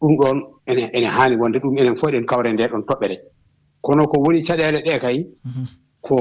Ɗum 0.00 0.14
ɗon 0.18 0.38
ene 0.70 0.84
ene 0.96 1.06
haani 1.16 1.36
wonde 1.40 1.58
ɗum 1.62 1.78
enen 1.78 1.96
fof 1.96 2.10
eɗen 2.10 2.26
kawre 2.30 2.52
nde 2.52 2.64
ɗon 2.72 2.82
toɓɓere. 2.88 3.16
Kono 3.80 4.06
ko 4.10 4.16
woni 4.24 4.42
caɗeele 4.46 4.80
ɗe 4.86 4.98
kay 5.04 5.18
mhm. 5.44 5.64
ko 6.06 6.16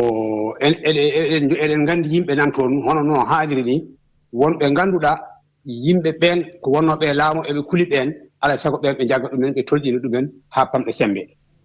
eɗen 0.59 1.81
nganndi 1.83 2.07
yimɓe 2.13 2.33
nan 2.35 2.51
toon 2.51 2.81
hono 2.85 3.01
noon 3.03 3.25
haaliri 3.25 3.63
ni 3.63 3.75
wonɓe 4.33 4.65
ngannduɗaa 4.71 5.17
yimɓe 5.85 6.11
ɓeen 6.21 6.39
ko 6.61 6.67
wonnooɓe 6.71 7.05
e 7.11 7.13
laamu 7.13 7.41
eɓe 7.49 7.61
kuli 7.69 7.85
ɓeen 7.91 8.09
alaa 8.41 8.57
sago 8.57 8.77
ɓeen 8.81 8.95
ɓe 8.97 9.03
jagga 9.09 9.27
ɗumen 9.31 9.53
ɓe 9.55 9.61
tolɗina 9.67 9.99
ɗumen 10.03 10.25
haa 10.49 10.65
pamɗe 10.71 10.91
sembe. 10.91 11.21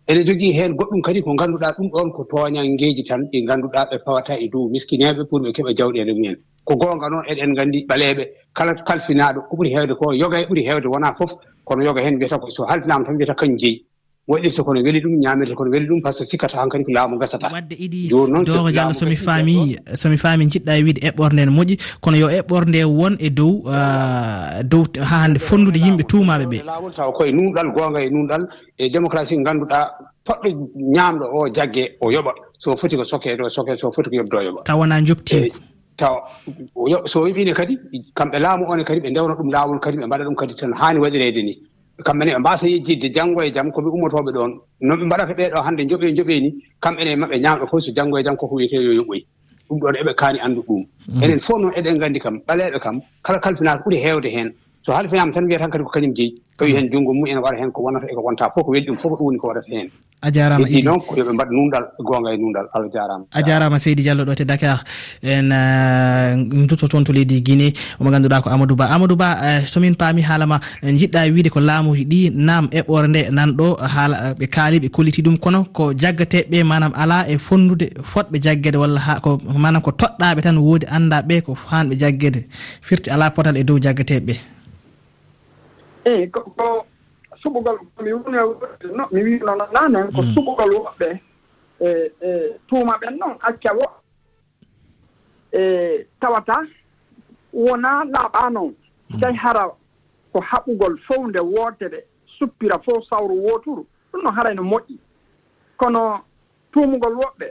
Ene 0.09 0.25
jogii 0.27 0.53
heen 0.59 0.73
goɗɗum 0.79 1.01
kadi 1.03 1.23
ko 1.23 1.31
ngannduɗaa 1.35 1.73
ɗum 1.77 1.89
ɗon 1.95 2.11
ko 2.13 2.23
tooñangeeji 2.31 3.03
tan 3.09 3.21
ɗi 3.31 3.39
ngannduɗaa 3.45 3.85
ɓe 3.91 3.97
pawata 4.05 4.35
e 4.45 4.49
dow 4.49 4.69
miskineeɓe 4.73 5.23
pour 5.29 5.41
ɓe 5.41 5.53
keɓa 5.53 5.73
jawɗeele 5.79 6.13
mumen. 6.15 6.37
Ko 6.65 6.77
goonga 6.77 7.09
noon 7.11 7.25
eɗen 7.31 7.51
nganndi 7.53 7.87
ɓaleeɓe 7.89 8.25
kala 8.57 8.75
kalfinaaɗo 8.87 9.41
ko 9.49 9.57
ɓuri 9.57 9.71
heewde 9.75 9.95
ko 9.95 10.13
yoga 10.13 10.41
e 10.43 10.47
ɓuri 10.47 10.63
heewde 10.67 10.89
wonaa 10.95 11.15
fof 11.19 11.33
kono 11.65 11.85
yoga 11.85 12.01
heen 12.03 12.17
mbiyata 12.17 12.39
ko 12.39 12.51
so 12.51 12.65
haldinaama 12.65 13.05
tan 13.05 13.15
mbiyata 13.15 13.35
kañ 13.35 13.57
jeyi 13.59 13.85
waɗirta 14.29 14.63
kono 14.65 14.81
weli 14.83 15.01
ɗum 15.01 15.19
ñaamirta 15.19 15.55
kono 15.55 15.71
weli 15.71 15.87
ɗum 15.87 16.01
par 16.03 16.13
ce 16.15 16.23
que 16.23 16.31
sikkata 16.31 16.59
han 16.59 16.69
kadi 16.71 16.85
ko 16.85 16.93
laamu 16.93 17.19
gasata. 17.19 17.51
Wadde 17.53 17.75
iɗi 17.75 18.09
doogo 18.09 18.71
diallo 18.71 18.95
somi 18.95 19.17
faami 19.17 19.77
somi 19.95 20.17
faami 20.17 20.47
jiɗɗa 20.47 20.79
e 20.79 20.83
wiide 20.85 21.01
eɓɓorde 21.09 21.33
nde 21.35 21.45
ne 21.47 21.51
moƴƴi. 21.51 21.75
Kono 22.01 22.17
yo 22.17 22.29
eɓɓorde 22.29 22.85
won 22.85 23.17
e 23.19 23.31
dow 23.31 23.63
dow 24.63 24.85
ha 25.03 25.17
hande 25.27 25.39
fonnude 25.39 25.79
yimɓe 25.79 26.03
tuumaɓe 26.07 26.47
ɓe 26.47 26.59
laawol 26.65 26.95
taw 26.95 27.13
koye 27.13 27.33
nunɗal 27.33 27.73
goonga 27.75 28.01
e 28.01 28.11
nunɗal 28.11 28.47
e 28.79 28.89
démocratie 28.89 29.37
ngannduɗa 29.39 29.91
poɗɗo 30.25 30.49
ñaamɗo 30.95 31.25
o 31.35 31.49
jagge 31.53 31.97
o 32.01 32.11
yoɓa. 32.11 32.33
So 32.59 32.77
foti 32.77 32.97
ko 32.97 33.05
sokeede 33.05 33.43
o 33.43 33.49
soke 33.51 33.75
so 33.77 33.91
foti 33.91 34.09
ko 34.11 34.17
yobdo 34.23 34.39
o 34.39 34.43
yoɓa. 34.43 34.65
Taw 34.65 34.79
wona 34.79 35.03
jobtiiku 35.03 35.59
taw 35.97 36.15
so 37.07 37.23
wimine 37.23 37.53
kadi 37.55 37.79
kamɓe 38.15 38.39
laamu 38.39 38.65
one 38.69 38.85
kadi 38.85 39.01
ɓe 39.01 39.11
ndewna 39.11 39.35
ɗum 39.35 39.51
laawol 39.51 39.79
kadi 39.81 39.97
ɓe 39.99 40.07
mbaɗa 40.07 40.25
ɗum 40.25 40.35
kadi 40.37 40.55
tan 40.55 40.73
haani 40.73 40.99
waɗireede 41.01 41.43
ni. 41.43 41.55
Kamɓe 42.05 42.25
ne 42.25 42.33
ɓe 42.35 42.39
mbasa 42.39 42.67
yejjidde 42.69 43.09
janngo 43.15 43.43
e 43.43 43.51
jam 43.53 43.71
koɓe 43.71 43.89
ummotoɓe 43.91 44.33
ɗon 44.33 44.51
noon 44.81 44.99
ɓe 45.01 45.05
mbaɗata 45.07 45.35
ɓeeɗo 45.35 45.61
hannde 45.63 45.83
joɓe 45.91 46.15
joɓe 46.17 46.41
ni 46.41 46.51
kamɓene 46.81 47.17
maɓɓe 47.17 47.37
ñaamɓe 47.41 47.67
fof 47.71 47.81
so 47.83 47.93
janngo 47.93 48.19
e 48.19 48.25
jam 48.25 48.37
koko 48.37 48.55
wiyete 48.57 48.75
yo 48.77 48.93
yoɓoyi 48.99 49.27
ɗum 49.69 49.79
ɗon 49.81 49.95
eɓe 50.01 50.15
kaani 50.15 50.39
anndu 50.41 50.63
ɗum. 50.67 50.81
Mm-hmm. 50.83 51.23
Enen 51.23 51.41
fof 51.41 51.59
noon 51.61 51.73
eɗen 51.77 51.97
nganndi 51.97 52.21
kam 52.21 52.41
ɓaleeɓe 52.49 52.79
kam 52.81 53.01
kala 53.23 53.39
kalfinaako 53.39 53.85
ɓuri 53.85 53.97
heewde 54.05 54.29
heen. 54.29 54.53
so 54.85 54.93
halfinama 54.93 55.33
tan 55.33 55.47
wiyata 55.47 55.69
kadi 55.71 55.85
ko 55.85 55.91
kañum 55.91 56.13
jeyi. 56.15 56.35
Tawi 56.59 56.75
heen 56.75 56.91
junngo 56.91 57.15
mum 57.15 57.27
ene 57.27 57.41
waɗa 57.41 57.59
heen 57.59 57.71
ko 57.73 57.83
wonata 57.83 58.07
eko 58.11 58.23
wonta 58.23 58.51
fof 58.55 58.65
ko 58.67 58.71
weli 58.73 58.87
ɗum 58.87 58.99
fof 58.99 59.13
ko 59.13 59.17
ɗum 59.19 59.27
woni 59.27 59.39
ko 59.39 59.49
waɗata 59.49 59.71
heen 59.71 59.89
a 60.23 60.31
jarama 60.31 60.69
idi. 60.69 60.83
noon 60.87 61.01
ko 61.01 61.15
yooɓe 61.17 61.33
mbaɗa 61.35 61.51
nunɗal 61.57 61.85
goonga 62.07 62.31
e 62.35 62.37
nunɗal 62.37 62.67
allah 62.75 62.91
jarama. 62.95 63.25
A 63.35 63.43
jarama 63.43 63.79
seydi 63.79 64.03
diallo 64.03 64.25
ɗo 64.25 64.35
te 64.35 64.45
dakar. 64.45 64.79
En 65.23 65.51
eh, 65.51 66.67
dutto 66.69 66.87
toon 66.89 67.05
to 67.05 67.13
leydi 67.13 67.43
guiné 67.43 67.73
omo 68.01 68.11
ganduɗa 68.11 68.43
ko 68.43 68.51
amadou 68.51 68.77
ba. 68.77 68.87
Amadou 68.95 69.17
ba 69.17 69.35
eh, 69.43 69.61
somin 69.67 69.95
paami 69.95 70.23
haalama 70.23 70.61
jiɗɗa 70.83 71.27
wiide 71.35 71.51
ko 71.51 71.61
laamuji 71.61 72.05
ɗi 72.07 72.31
nam 72.35 72.69
eɓɓore 72.71 73.07
nde 73.09 73.21
nanɗo 73.31 73.67
haala 73.95 74.17
eh, 74.31 74.35
ɓe 74.39 74.47
kaali 74.47 74.79
ɓe 74.81 74.89
kolliti 74.91 75.23
ɗum 75.23 75.39
kono 75.39 75.65
ko 75.73 75.93
jaggateɓe 75.93 76.63
manam 76.65 76.93
ala 76.95 77.27
e 77.29 77.39
fondude 77.39 77.87
fotɓe 78.03 78.39
jaggede 78.43 78.77
walla 78.79 79.01
ha 79.01 79.21
ko 79.21 79.39
manam 79.59 79.83
ko 79.83 79.91
toɗɗaɓe 79.91 80.41
tan 80.43 80.57
woodi 80.59 80.87
andaɓe 80.87 81.43
ko 81.43 81.55
hanɓe 81.71 81.99
jaggede 81.99 82.47
firti 82.83 83.11
ala 83.11 83.31
potal 83.31 83.57
e 83.59 83.65
dow 83.65 83.79
jaggateɓeɓe 83.79 84.62
eyi 86.05 86.31
ko 86.31 86.41
suɓugal 87.43 87.79
mi 88.03 88.13
woni 88.13 88.39
e 88.39 88.87
no 88.97 89.07
mi 89.13 89.23
wino 89.23 89.55
nanen 89.73 90.13
ko 90.13 90.23
hmm. 90.23 90.35
suɓugal 90.35 90.71
woɓɓe 90.77 91.09
e 91.81 92.13
e 92.21 92.31
tuuma 92.69 92.99
ɓen 93.01 93.19
noon 93.19 93.37
acca 93.41 93.71
wo 93.79 93.87
e 95.53 96.07
tawata 96.21 96.57
wonaa 97.53 98.05
laaɓaa 98.05 98.51
noon. 98.51 98.75
Hmm. 99.11 99.21
Tawi 99.21 99.37
hara 99.37 99.65
ko 100.33 100.41
haɓugol 100.41 100.99
fof 101.07 101.27
nde 101.29 101.41
wootere 101.41 102.05
suppira 102.39 102.79
fof 102.85 103.05
sawru 103.11 103.35
wooturu 103.45 103.87
ɗum 104.13 104.23
noon 104.23 104.35
haray 104.35 104.55
no 104.55 104.63
moƴƴi. 104.63 104.99
Kono 105.77 106.21
tuumugol 106.73 107.15
woɓɓe 107.15 107.47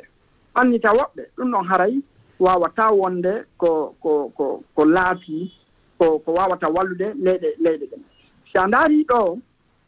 ɓannita 0.55 0.89
woɓɓe 0.91 1.23
ɗum 1.37 1.49
noon 1.49 1.65
haray 1.67 1.93
waawata 2.39 2.91
wonde 2.91 3.45
ko 3.57 3.95
ko 4.01 4.31
ko 4.37 4.63
ko 4.75 4.85
laati 4.85 5.51
ko 5.97 6.19
ko 6.19 6.33
waawata 6.33 6.67
wallude 6.69 7.13
leyɗe 7.23 7.49
leyɗe 7.59 7.85
ɗen 7.91 8.03
si 8.51 8.57
a 8.57 8.67
ndaari 8.67 9.03
ɗo 9.03 9.37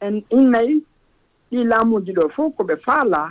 en 0.01 0.21
innayi 0.29 0.83
ɗi 1.51 1.63
laamuji 1.63 2.13
ɗo 2.13 2.29
fof 2.35 2.55
ko 2.55 2.63
ɓe 2.63 2.75
faala 2.85 3.29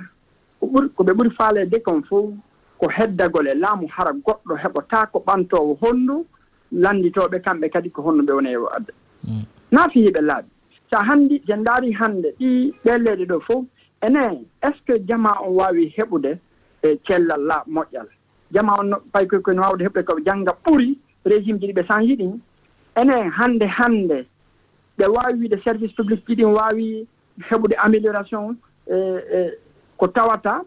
ko 0.60 0.66
ɓuri 0.66 0.88
ko 0.94 1.04
ɓe 1.04 1.12
ɓuri 1.12 1.30
faaleede 1.30 1.82
kon 1.82 2.02
fof 2.02 2.30
ko 2.78 2.88
heddagol 2.88 3.46
e 3.48 3.54
laamu 3.54 3.86
hara 3.88 4.12
goɗɗo 4.12 4.54
heɓotaa 4.62 5.06
ko 5.12 5.18
ɓantoowo 5.26 5.78
honndu 5.80 6.26
lannditooɓe 6.72 7.40
kamɓe 7.44 7.68
kadi 7.72 7.90
ko 7.90 8.02
honno 8.02 8.22
ɓe 8.22 8.32
woni 8.32 8.50
e 8.50 8.56
adda 8.76 8.92
mm. 9.24 9.44
naafi 9.72 10.04
hiɓe 10.06 10.20
laaɓi 10.20 10.48
so 10.90 10.98
a 10.98 11.04
hanndi 11.04 11.42
je 11.46 11.54
ndaari 11.56 11.92
hannde 11.92 12.28
ɗi 12.38 12.74
ɗelleeɗe 12.84 13.24
ɗo 13.26 13.40
fof 13.40 13.64
ene 14.02 14.44
est 14.62 14.74
ce 14.74 14.92
que 14.92 14.98
jama 15.08 15.30
on 15.42 15.54
waawi 15.54 15.94
heɓude 15.96 16.38
e 16.82 16.98
cellal 17.06 17.40
laa 17.46 17.64
moƴƴal? 17.66 18.06
Jama 18.52 18.72
on 18.80 18.90
pay 19.12 19.26
koy 19.26 19.40
koyno 19.40 19.62
waawde 19.62 19.82
heɓde 19.84 20.02
koɓe 20.04 20.24
jannga 20.26 20.52
ɓuri 20.64 20.98
régime 21.24 21.58
ji 21.60 21.66
ɗi 21.66 21.72
ɓe 21.72 21.86
sanji 21.88 22.16
ɗin 22.16 22.40
enen 22.96 23.30
hannde 23.30 23.66
hannde 23.66 24.26
ɓe 24.98 25.06
waawi 25.06 25.38
wiide 25.40 25.58
service 25.64 25.92
public 25.96 26.20
ji 26.26 26.34
ɗin 26.34 26.52
waawi 26.54 27.06
heɓude 27.50 27.74
amélioration 27.78 28.56
e 28.86 28.96
e 29.36 29.40
ko 29.96 30.06
tawata 30.08 30.62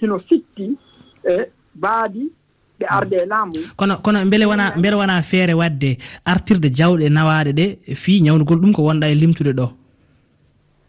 hino 0.00 0.20
sitti 0.28 0.76
e 1.24 1.50
baadi 1.74 2.30
ɓe 2.80 2.86
arde 2.88 3.14
e 3.22 3.26
laamu. 3.26 3.52
Kono 3.76 3.96
kono 3.98 4.24
mbele 4.24 4.44
wona 4.46 4.76
mbele 4.76 4.96
wona 4.96 5.22
feere 5.22 5.54
wadde 5.54 5.98
artirde 6.24 6.68
jawɗe 6.70 7.08
nawaaɗe 7.10 7.52
ɗe 7.52 7.94
fii 7.94 8.20
ñawnugol 8.22 8.58
ɗum 8.60 8.72
ko 8.72 8.82
wonɗa 8.82 9.08
e 9.10 9.14
limtude 9.14 9.52
ɗo? 9.52 9.66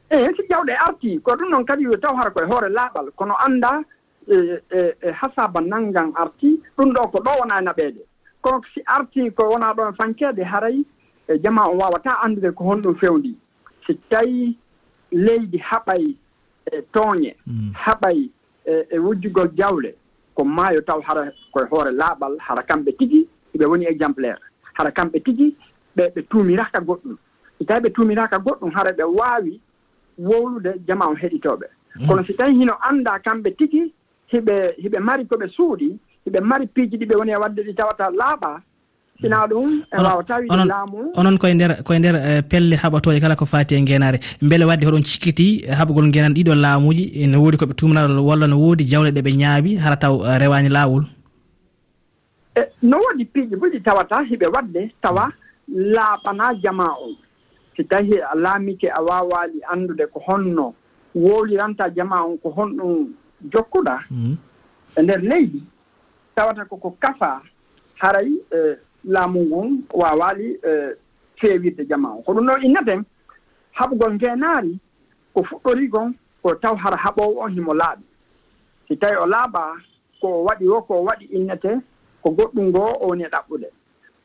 Eyi 0.10 0.30
si 0.38 0.44
jawɗe 0.50 0.74
arti 0.88 1.20
ko 1.24 1.32
ɗum 1.36 1.50
noon 1.50 1.66
kadi 1.66 1.84
yo 1.84 1.98
taw 1.98 2.16
hara 2.16 2.32
koye 2.32 2.46
hoore 2.48 2.70
laaɓal 2.70 3.12
kono 3.16 3.34
annda 3.46 3.82
e, 4.28 4.36
e, 4.72 4.80
e 5.02 5.12
hasaba 5.12 5.62
nanngan 5.62 6.12
arti 6.16 6.60
ɗum 6.78 6.94
ɗo 6.94 7.12
ko 7.12 7.18
ɗo 7.20 7.32
wona 7.42 7.60
e 7.60 7.64
naɓeede. 7.66 8.02
Kono 8.42 8.62
si 8.74 8.82
arti 8.86 9.32
ko 9.32 9.50
wona 9.50 9.74
ɗo 9.74 9.90
e 9.90 9.96
fankeede 9.98 10.44
haray 10.44 10.86
e 11.28 11.40
jama 11.40 11.70
on 11.70 11.78
wawata 11.78 12.22
andude 12.24 12.52
ko 12.52 12.64
honɗum 12.64 12.96
fewndi. 13.00 13.36
Si 13.88 13.94
tawi 14.10 14.58
leydi 15.12 15.58
haɓay 15.58 16.16
e 16.72 16.82
tooñe 16.94 17.36
mm. 17.48 17.74
haɓay 17.74 18.30
e, 18.66 18.74
e 18.92 19.00
wujjugol 19.00 19.50
jawle 19.58 19.96
ko 20.36 20.44
maayo 20.44 20.82
taw 20.82 21.02
hara 21.02 21.32
koye 21.52 21.68
hoore 21.70 21.92
laaɓal 21.92 22.38
hara 22.40 22.64
kamɓe 22.64 22.98
tigi 22.98 23.28
ɓe 23.58 23.66
woni 23.66 23.86
exemplaire. 23.86 24.40
Hara 24.74 24.92
kamɓe 24.92 25.20
tigi 25.24 25.56
ɓe 25.96 26.10
ɓe 26.16 26.22
tuumiraka 26.30 26.80
goɗɗum. 26.82 27.18
Si 27.58 27.66
tawi 27.66 27.82
ɓe 27.82 27.94
tuumiraka 27.94 28.38
goɗɗum 28.40 28.72
hara 28.72 28.92
ɓe 28.92 29.04
waawi 29.04 29.60
wowlude 30.18 30.74
jama 30.88 31.08
on 31.08 31.16
heɗitooɓe. 31.16 31.68
Mm. 31.96 32.08
Kono 32.08 32.26
si 32.26 32.34
tawi 32.34 32.54
hino 32.54 32.74
annda 32.82 33.20
kamɓe 33.20 33.56
tigi 33.58 33.94
hiɓe 34.34 34.76
hiɓe 34.78 35.00
mari 35.00 35.26
ko 35.26 35.36
ɓe 35.38 35.48
suuɗi 35.48 35.98
hiɓe 36.26 36.40
mari 36.42 36.68
piiji 36.68 36.98
ɗi 36.98 37.06
ɓe 37.06 37.16
woni 37.18 37.32
e 37.32 37.36
waɗde 37.36 37.64
ɗi 37.64 37.74
tawata 37.76 38.10
laaɓa 38.12 38.62
sina 39.22 39.48
ɗum 39.48 39.84
e 39.92 39.98
wawata 39.98 40.36
wiide 40.38 40.66
laamu. 40.66 41.12
onon 41.16 41.38
koye 41.38 41.54
nder 41.54 41.84
koye 41.84 42.00
nder 42.00 42.16
e, 42.16 42.42
pelle 42.42 42.76
haɓatoje 42.76 43.20
kala 43.22 43.36
ko 43.36 43.46
fati 43.46 43.76
e 43.76 43.82
ngenare 43.82 44.20
beele 44.42 44.66
wadde 44.66 44.86
hoɗon 44.86 45.04
cikkiti 45.04 45.66
haɓugol 45.68 46.12
guenan 46.12 46.34
ɗiɗo 46.34 46.56
laamuji 46.56 47.28
ne 47.28 47.38
woodi 47.38 47.58
koɓe 47.58 47.74
tumnal 47.76 48.20
walla 48.20 48.48
no 48.48 48.58
woodi 48.60 48.84
jawle 48.86 49.12
ɗe 49.12 49.22
ɓe 49.22 49.32
ñaabi 49.38 49.78
hara 49.78 49.96
taw 49.98 50.16
e, 50.26 50.38
rewani 50.40 50.70
laawol? 50.70 51.04
E 52.56 52.62
no 52.82 52.98
woodi 52.98 53.26
piiji 53.26 53.56
bo 53.56 53.68
tawata 53.84 54.24
hiɓe 54.30 54.48
waɗde 54.54 54.92
tawa 55.02 55.32
laaɓana 55.68 56.54
jama 56.62 56.88
on 57.04 57.16
si 57.76 57.84
tawi 57.84 58.20
a 58.20 58.36
laamike 58.36 58.88
a 58.90 59.02
wawali 59.02 59.60
anndude 59.72 60.08
ko 60.14 60.20
honno 60.28 60.74
wowliranta 61.16 61.90
jama 61.96 62.24
on 62.26 62.38
ko 62.38 62.50
honɗum 62.50 63.08
jokkuɗa 63.52 64.00
mm. 64.12 64.38
e 64.98 65.02
nder 65.02 65.22
leydi 65.22 65.64
tawata 66.36 66.66
koko 66.66 66.92
kafa 67.00 67.42
haray 67.96 68.32
e, 68.52 68.76
laamu 69.08 69.42
ngun 69.46 69.84
wawali 69.94 70.60
eh, 70.64 70.90
feewirde 71.40 71.86
jama 71.86 72.10
o. 72.16 72.22
Ko 72.22 72.34
ɗum 72.34 72.46
ɗon 72.48 72.64
innaten 72.64 73.04
haɓugol 73.74 74.14
ngenaari 74.14 74.80
ko 75.34 75.44
fuɗɗori 75.44 75.88
gon 75.88 76.14
ko 76.42 76.56
taw 76.56 76.76
hara 76.76 76.98
haɓowo 76.98 77.40
on 77.44 77.50
himo 77.54 77.74
laaɓi. 77.74 78.04
Si 78.88 78.98
tawi 78.98 79.16
o 79.18 79.26
laaɓa 79.26 79.62
ko 80.22 80.28
o 80.28 80.44
waɗi 80.46 80.68
o 80.70 80.82
ko 80.82 80.94
o 81.00 81.04
waɗi 81.04 81.26
innete 81.32 81.80
ko 82.22 82.30
goɗɗum 82.32 82.66
ngoo 82.70 82.94
o 83.02 83.08
woni 83.08 83.24
e 83.24 83.28
ɗaɓɓude. 83.30 83.68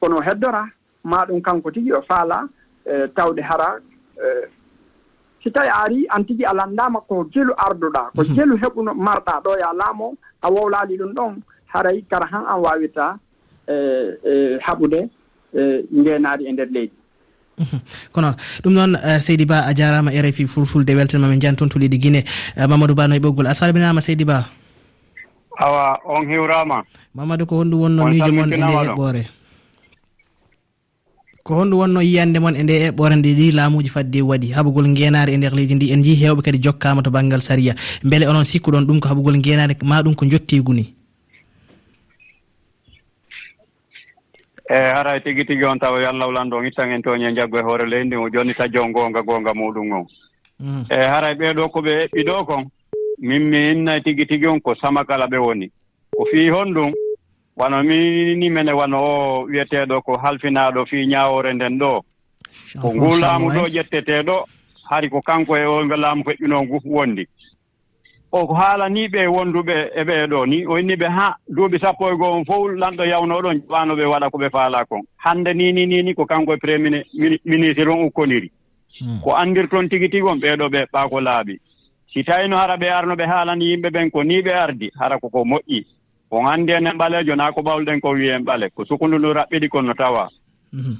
Kono 0.00 0.16
o 0.16 0.22
heddora 0.22 0.66
ma 1.04 1.24
ɗum 1.26 1.40
kanko 1.42 1.70
tigi 1.70 1.92
o 1.92 2.02
faala 2.02 2.48
eh, 2.86 3.06
tawde 3.14 3.40
hara 3.42 3.80
eh, 4.16 4.48
si 5.42 5.50
tawi 5.50 5.68
a 5.68 5.84
ari 5.84 6.06
an 6.08 6.24
tigi 6.24 6.44
a 6.44 6.52
lanndama 6.52 7.00
ko 7.08 7.24
jelu 7.32 7.52
arduɗa 7.56 8.10
ko 8.16 8.22
mhm. 8.22 8.34
jelu 8.34 8.56
heɓuno 8.56 8.94
marɗa 8.94 9.40
ɗo 9.44 9.58
ya 9.58 9.72
laamo 9.72 10.14
a 10.42 10.48
wowlaali 10.50 10.96
ɗum 10.98 11.12
ɗon 11.14 11.42
haray 11.72 12.02
kara 12.10 12.26
han 12.26 12.44
an 12.46 12.60
waawirta 12.60 13.18
E, 13.68 13.74
e, 14.24 14.58
haɓude 14.66 15.08
ndeenaade 15.92 16.44
e 16.48 16.52
ndeer 16.52 16.68
e 16.68 16.72
leydi. 16.72 16.96
Ko 18.12 18.20
noon 18.20 18.34
ɗum 18.62 18.72
noon 18.72 18.92
seydi 19.20 19.44
ba 19.44 19.66
a 19.68 19.74
jarama 19.74 20.10
rfi 20.10 20.46
fulfulde 20.46 20.94
weltanma 20.96 21.28
min 21.28 21.40
jani 21.40 21.56
toon 21.56 21.68
to 21.68 21.78
leydi 21.78 21.98
guine 21.98 22.24
mamadou 22.56 22.94
ba 22.94 23.08
no 23.08 23.14
e 23.14 23.20
ɓoggol 23.20 23.48
a 23.48 23.54
salminama 23.54 24.00
seydi 24.00 24.24
ba? 24.24 24.46
Awa 25.60 26.00
on 26.06 26.24
hiwrama 26.26 26.84
mamadou 27.14 27.46
ko 27.46 27.60
honɗum 27.60 27.80
wonno 27.80 28.08
miijo 28.08 28.32
moon 28.32 28.52
e 28.52 28.56
nde 28.56 28.72
heɓɓore 28.72 29.22
ko 31.44 31.54
honɗum 31.54 31.78
wonno 31.80 32.00
yiyande 32.00 32.38
moon 32.40 32.56
e 32.56 32.62
nde 32.62 32.74
eɓɓore 32.90 33.14
nde 33.16 33.28
ɗi 33.34 33.52
laamuji 33.52 33.90
fadde 33.90 34.22
waɗi. 34.22 34.52
Haɓugol 34.56 34.88
ngenare 34.88 35.32
e 35.32 35.36
nder 35.36 35.54
leydi 35.54 35.74
ndi 35.74 35.92
en 35.92 36.02
jii 36.02 36.16
hewɓe 36.22 36.42
kadi 36.42 36.58
jokkama 36.62 37.02
to 37.02 37.10
banggal 37.10 37.40
saria 37.42 37.74
beele 38.04 38.26
onon 38.26 38.44
sikku 38.44 38.70
ɗon 38.70 38.86
ɗum 38.86 39.00
ko 39.00 39.08
haɓugol 39.08 39.36
ngenare 39.36 39.76
ma 39.84 40.02
ɗum 40.02 40.14
ko 40.14 40.24
jottiguni 40.26 40.94
eyi 44.70 44.90
haray 44.94 45.20
tigi 45.20 45.44
tigi 45.44 45.64
on 45.64 45.78
tawa 45.78 46.00
yo 46.02 46.08
allah 46.08 46.28
wlanndo 46.28 46.56
on 46.56 46.66
ittan 46.66 46.92
en 46.92 47.02
toon 47.02 47.22
e 47.22 47.34
jaggo 47.34 47.58
e 47.58 47.62
hoore 47.62 47.86
leydi 47.90 48.16
o 48.16 48.28
joni 48.30 48.54
joon 48.72 48.92
gonga 48.92 49.22
gonga 49.22 49.52
muɗum 49.54 49.92
on. 49.92 50.06
Eyi 50.90 51.06
haray 51.12 51.34
ɓeeɗo 51.34 51.68
ko 51.72 51.80
ɓe 51.82 51.92
eɓɓi 52.04 52.24
ɗo 52.26 52.44
kon 52.46 52.64
min 53.18 53.42
mi 53.50 53.58
innay 53.72 53.98
e 53.98 54.02
tigi 54.02 54.26
tigi 54.26 54.46
on 54.46 54.60
ko 54.60 54.74
samakala 54.74 55.26
ɓe 55.26 55.38
woni. 55.38 55.70
Ko 56.16 56.24
fii 56.30 56.50
hon 56.50 56.72
ɗum 56.74 56.92
wano 57.56 57.82
mini 57.82 58.48
mene 58.50 58.72
wano 58.72 58.98
o 58.98 59.44
wiyeteeɗo 59.50 60.02
ko 60.02 60.16
halfinaaɗo 60.22 60.86
fii 60.86 61.06
ñaawore 61.06 61.52
nden 61.54 61.78
ɗo. 61.78 62.00
Ko 62.80 62.94
ngu 62.94 63.18
laamu 63.20 63.50
ɗo 63.50 63.66
ƴetteteeɗo 63.66 64.36
hari 64.90 65.10
ko 65.10 65.20
kanko 65.22 65.56
e 65.56 65.64
o 65.66 65.82
laamu 65.82 66.22
feƴƴunoo 66.22 66.62
ngu 66.62 66.80
wondi. 66.84 67.26
o 68.32 68.46
ko 68.46 68.54
haalaniiɓe 68.54 69.26
wonduɓe 69.26 69.76
e 69.94 70.02
ɓee 70.04 70.26
ɗoo 70.26 70.46
ni. 70.46 70.66
O 70.66 70.78
inni 70.78 70.94
ɓe 70.96 71.08
haa 71.08 71.34
duuɓi 71.48 71.78
sappo 71.80 72.12
e 72.12 72.16
goo 72.16 72.32
on 72.36 72.44
fof 72.44 72.70
lanɗo 72.78 73.04
yawnooɗon 73.04 73.56
jaɓaano 73.62 73.96
ɓe 73.96 74.04
waɗa 74.06 74.30
ko 74.30 74.38
ɓe 74.38 74.50
faalaa 74.50 74.84
kon. 74.84 75.02
Hannde 75.16 75.52
ni 75.54 75.72
ni 75.72 75.86
ni 76.02 76.14
ko 76.14 76.26
kanko 76.26 76.54
e 76.54 76.56
premier 76.58 77.04
ministre 77.44 77.88
on 77.90 78.04
ukkoniri. 78.06 78.50
Hmm. 79.00 79.20
Ko 79.22 79.34
anndirton 79.34 79.88
tigi 79.88 80.08
tigi 80.08 80.22
on 80.22 80.38
ɓeeɗo 80.40 80.68
ɓe 80.70 80.80
ɓaa 80.92 81.08
ko 81.08 81.20
laaɓi. 81.20 81.58
Si 82.12 82.22
tawino 82.24 82.56
hara 82.56 82.76
ɓe 82.76 82.88
arno 82.88 83.14
ɓe 83.16 83.26
haalani 83.26 83.64
yimɓe 83.64 83.90
ɓen 83.90 84.10
ko 84.10 84.22
ni 84.22 84.42
ɓe 84.42 84.52
ardi 84.54 84.90
hara 84.98 85.18
koko 85.18 85.44
moƴƴi. 85.44 85.86
On 86.30 86.46
anndi 86.46 86.72
enen 86.72 86.98
ɓaleejo 86.98 87.34
naa 87.36 87.50
ko 87.52 87.60
ɓawluɗen 87.62 88.00
ko 88.00 88.10
wiyen 88.12 88.44
ɓale. 88.44 88.70
Ko 88.74 88.84
sukundu 88.84 89.18
ndu 89.18 89.32
raɓɓiɗi 89.34 89.68
kon 89.68 89.82
no 89.86 89.94
tawa. 89.94 90.28
Hmm. 90.72 90.96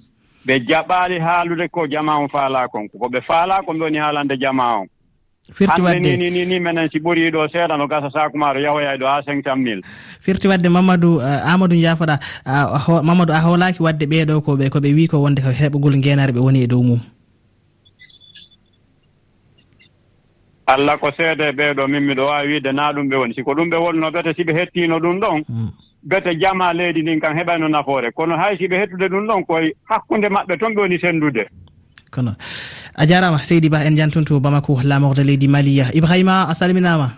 Ɓe 0.47 0.67
jaɓaali 0.67 1.21
haalude 1.21 1.69
ko 1.71 1.87
jama 1.87 2.19
on 2.19 2.29
faalaa 2.29 2.67
kon. 2.69 2.89
Ko 2.89 3.07
ɓe 3.09 3.23
faalaa 3.23 3.63
ko 3.63 3.73
ɓe 3.73 3.83
woni 3.83 3.99
haalande 3.99 4.37
jama 4.41 4.79
on. 4.81 4.87
firti 5.52 5.80
wadde 5.83 6.16
ni 6.16 6.30
ni 6.30 6.45
ni 6.47 6.61
minen 6.61 6.88
si 6.92 6.99
ɓuri 6.99 7.30
ɗo 7.30 7.49
seeɗa 7.52 7.76
no 7.76 7.87
gasa 7.87 8.11
sakumaɗo 8.11 8.59
yahoyay 8.61 8.99
ɗo 8.99 9.07
ha 9.07 9.23
cinq 9.23 9.45
cent 9.45 9.57
mille. 9.59 9.83
Firti 10.21 10.49
wadde 10.49 10.69
mamadou 10.69 11.21
eh, 11.21 11.40
amadou 11.52 11.76
jafoɗa 11.76 12.19
eh, 12.47 13.02
mamadou 13.02 13.35
a 13.35 13.40
hoolaki 13.40 13.83
wadde 13.83 14.04
ɓeeɗo 14.07 14.40
koɓe 14.45 14.69
koɓe 14.71 14.95
wi 14.95 15.07
ko 15.09 15.19
wonde 15.23 15.42
ko 15.42 15.50
heɓugol 15.50 15.97
ngenare 15.99 16.33
ɓe 16.33 16.40
woni 16.40 16.62
e 16.62 16.66
dow 16.66 16.83
mum? 16.83 17.00
Allah 20.66 20.99
ko 21.00 21.11
seede 21.16 21.50
ɓeeɗo 21.52 21.88
min 21.88 22.04
miɗo 22.07 22.23
wawi 22.30 22.49
wiide 22.49 22.73
na 22.73 22.92
ɗum 22.92 23.09
ɓe 23.11 23.16
woni. 23.16 23.35
Siko 23.35 23.54
ɗum 23.54 23.71
ɓe 23.71 23.76
wonno 23.78 24.11
bete 24.11 24.35
si 24.37 24.45
ɓe 24.45 24.52
hettiino 24.54 24.99
ɗum 24.99 25.19
ɗon 25.21 25.42
mm. 25.49 25.69
bete 26.02 26.35
jama 26.40 26.73
leydi 26.73 27.02
ndin 27.02 27.21
kam 27.21 27.35
heɓayno 27.37 27.69
nafoore. 27.69 28.12
Kono 28.12 28.37
hay 28.37 28.57
si 28.57 28.69
ɓe 28.69 28.78
hettude 28.80 29.09
ɗum 29.11 29.26
ɗon 29.26 29.45
koye 29.47 29.75
hakkunde 29.90 30.28
maɓɓe 30.28 30.57
toon 30.59 30.75
ɓe 30.75 30.80
woni 30.80 30.99
senndude. 31.00 31.45
kono. 32.11 32.37
A 32.95 33.07
jarama 33.07 33.38
seydi 33.38 33.69
ba 33.69 33.85
en 33.85 33.97
jantuntu 33.97 34.40
bamako 34.40 34.83
lamorde 34.83 35.25
leydi 35.25 35.49
maliya. 35.49 35.90
Ibrahima 35.95 36.49
a 36.49 36.55
salminama. 36.55 37.12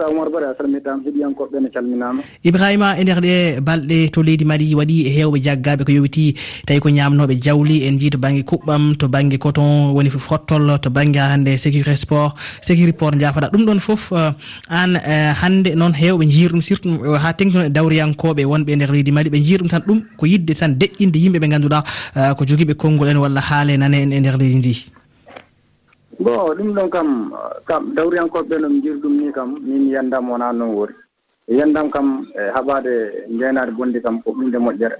Moussa 0.00 0.08
Oumar 0.08 0.30
Bari 0.32 0.44
a 0.46 0.54
salminitama 0.56 1.02
heeɗiyankoɓe 1.04 1.60
ne 1.60 1.68
calminama. 1.70 2.22
Ibrahima 2.44 2.96
e 2.98 3.02
nder 3.04 3.20
ɗe 3.20 3.60
balɗe 3.60 4.10
to 4.12 4.22
leydi 4.22 4.44
mali 4.44 4.74
waɗi 4.74 5.06
e 5.06 5.10
hewɓe 5.16 5.38
jaggaɓe 5.44 5.84
ko 5.84 5.92
yowiti 5.92 6.34
tawi 6.66 6.80
ko 6.80 6.88
ñamnoɓe 6.88 7.34
jawli 7.42 7.86
en 7.86 7.98
jii 7.98 8.10
to 8.10 8.18
banggue 8.18 8.42
kuɓɓam 8.44 8.96
to 8.96 9.08
banggue 9.08 9.38
coton 9.38 9.92
woni 9.94 10.10
fottol 10.10 10.78
to 10.80 10.90
banggue 10.90 11.18
hande 11.20 11.56
sécurité 11.58 11.96
sport 11.96 12.34
sécurité 12.62 12.96
port 12.96 13.14
jafoɗa 13.18 13.50
ɗum 13.52 13.64
ɗon 13.66 13.80
foof 13.80 14.12
eh, 14.12 14.32
an 14.68 14.96
eh, 14.96 15.32
hande 15.42 15.74
noon 15.76 15.92
hewɓe 15.92 16.24
jiir 16.30 16.50
ɗum 16.52 16.60
surtout 16.62 17.00
eh, 17.04 17.18
ha 17.18 17.32
tengtino 17.32 17.64
e 17.64 17.70
dawriyankoɓe 17.70 18.44
wonɓe 18.44 18.70
e 18.72 18.76
nder 18.76 18.90
leydi 18.92 19.12
mali 19.12 19.30
ɓe 19.30 19.38
jiir 19.44 19.60
ɗum 19.60 19.68
tan 19.68 19.82
ɗum 19.86 20.02
ko 20.16 20.26
yidde 20.26 20.54
tan 20.54 20.74
deƴƴinde 20.78 21.16
yimɓe 21.18 21.38
ɓe 21.38 21.48
ganduɗa 21.48 21.84
ko 22.36 22.44
joguiɓe 22.46 22.74
konngol 22.74 23.08
en 23.08 23.16
walla 23.18 23.40
haale 23.40 23.76
nane 23.76 24.02
en 24.02 24.12
e 24.12 24.20
nder 24.20 24.36
leydi 24.38 24.56
ndi. 24.56 24.99
bon 26.20 26.54
ɗum 26.54 26.74
ɗon 26.74 26.88
kam 26.90 27.32
kam 27.66 27.94
dawriyankoɓe 27.94 28.58
no 28.60 28.68
jiri 28.68 29.00
ɗum 29.00 29.16
ni 29.16 29.32
kam 29.32 29.56
min 29.62 29.88
yandam 29.88 30.28
wona 30.30 30.52
noon 30.52 30.74
wori 30.74 30.94
e 31.48 31.56
yandam 31.56 31.90
kam 31.90 32.26
e 32.36 32.50
haɓade 32.54 33.24
ndenade 33.30 33.72
bonde 33.72 34.00
kam 34.02 34.20
ko 34.22 34.32
ɓinde 34.32 34.58
moƴƴere. 34.58 34.96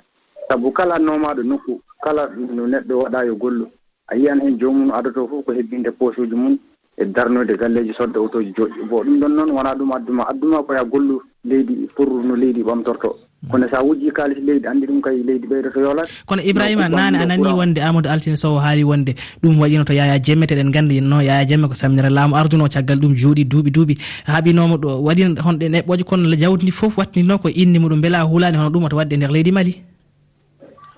Saabu 0.48 0.72
kala 0.72 0.98
nomaɗo 0.98 1.42
nokku 1.42 1.80
kala 2.02 2.28
no 2.36 2.66
neɗɗo 2.66 2.94
waɗa 3.02 3.26
yo 3.26 3.36
gollu 3.36 3.66
a 4.08 4.16
yiyan 4.16 4.40
hen 4.40 4.58
jomum 4.58 4.90
adoto 4.92 5.28
fof 5.28 5.44
ko 5.44 5.52
hebbinde 5.52 5.90
posuji 5.92 6.34
mum 6.34 6.58
e 6.96 7.04
darnude 7.04 7.54
galleji 7.56 7.92
sodde 7.94 8.16
autoji 8.16 8.52
joƴƴi 8.56 8.88
bon 8.88 9.04
ɗum 9.04 9.20
ɗon 9.20 9.28
noon 9.36 9.50
wona 9.50 9.74
ɗum 9.74 9.92
adduma. 9.92 10.24
Adduma 10.28 10.62
koya 10.62 10.84
gollu 10.84 11.20
leydi 11.44 11.86
pour 11.94 12.08
no 12.08 12.34
leydi 12.34 12.62
ɓamtorto. 12.62 13.16
kono 13.48 13.64
sa 13.72 13.80
wujji 13.80 14.12
kalis 14.12 14.36
leydi 14.44 14.66
andi 14.68 14.86
ɗum 14.86 15.00
kay 15.00 15.16
leydi 15.24 15.46
ɓeydoto 15.48 15.80
yolade 15.80 16.10
kono 16.26 16.42
ibrahima 16.44 16.88
nane 16.88 17.16
a 17.16 17.24
nani 17.24 17.42
wonde 17.42 17.80
amadou 17.80 18.12
altine 18.12 18.36
sow 18.36 18.58
haali 18.58 18.84
wonde. 18.84 19.14
Ɗum 19.42 19.58
waɗino 19.60 19.84
to 19.84 19.92
yaya 19.92 20.18
jemme 20.18 20.44
teɗen 20.46 20.70
gandi 20.70 21.00
no 21.00 21.20
yaya 21.20 21.44
jemme 21.46 21.68
ko 21.68 21.74
saminira 21.74 22.10
laamu 22.10 22.36
arduno 22.36 22.68
caggal 22.68 22.98
ɗum 23.00 23.14
juuɗi 23.16 23.44
duuɓi 23.44 23.70
duuɓi. 23.70 23.94
Haaɓinomo 24.26 24.76
ɗo 24.76 25.00
waɗi 25.02 25.40
honɗe 25.40 25.68
neɓɓoje 25.68 26.04
kono 26.04 26.36
jawdi 26.36 26.62
ndi 26.64 26.72
foof 26.72 26.98
wattidino 26.98 27.38
ko 27.38 27.48
inni 27.48 27.78
muɗum 27.78 28.00
beela 28.00 28.22
hulani 28.28 28.56
hono 28.58 28.70
ɗum 28.70 28.84
oto 28.84 28.96
wadde 28.96 29.14
e 29.14 29.16
nder 29.16 29.30
leydi 29.32 29.52
mali? 29.52 29.74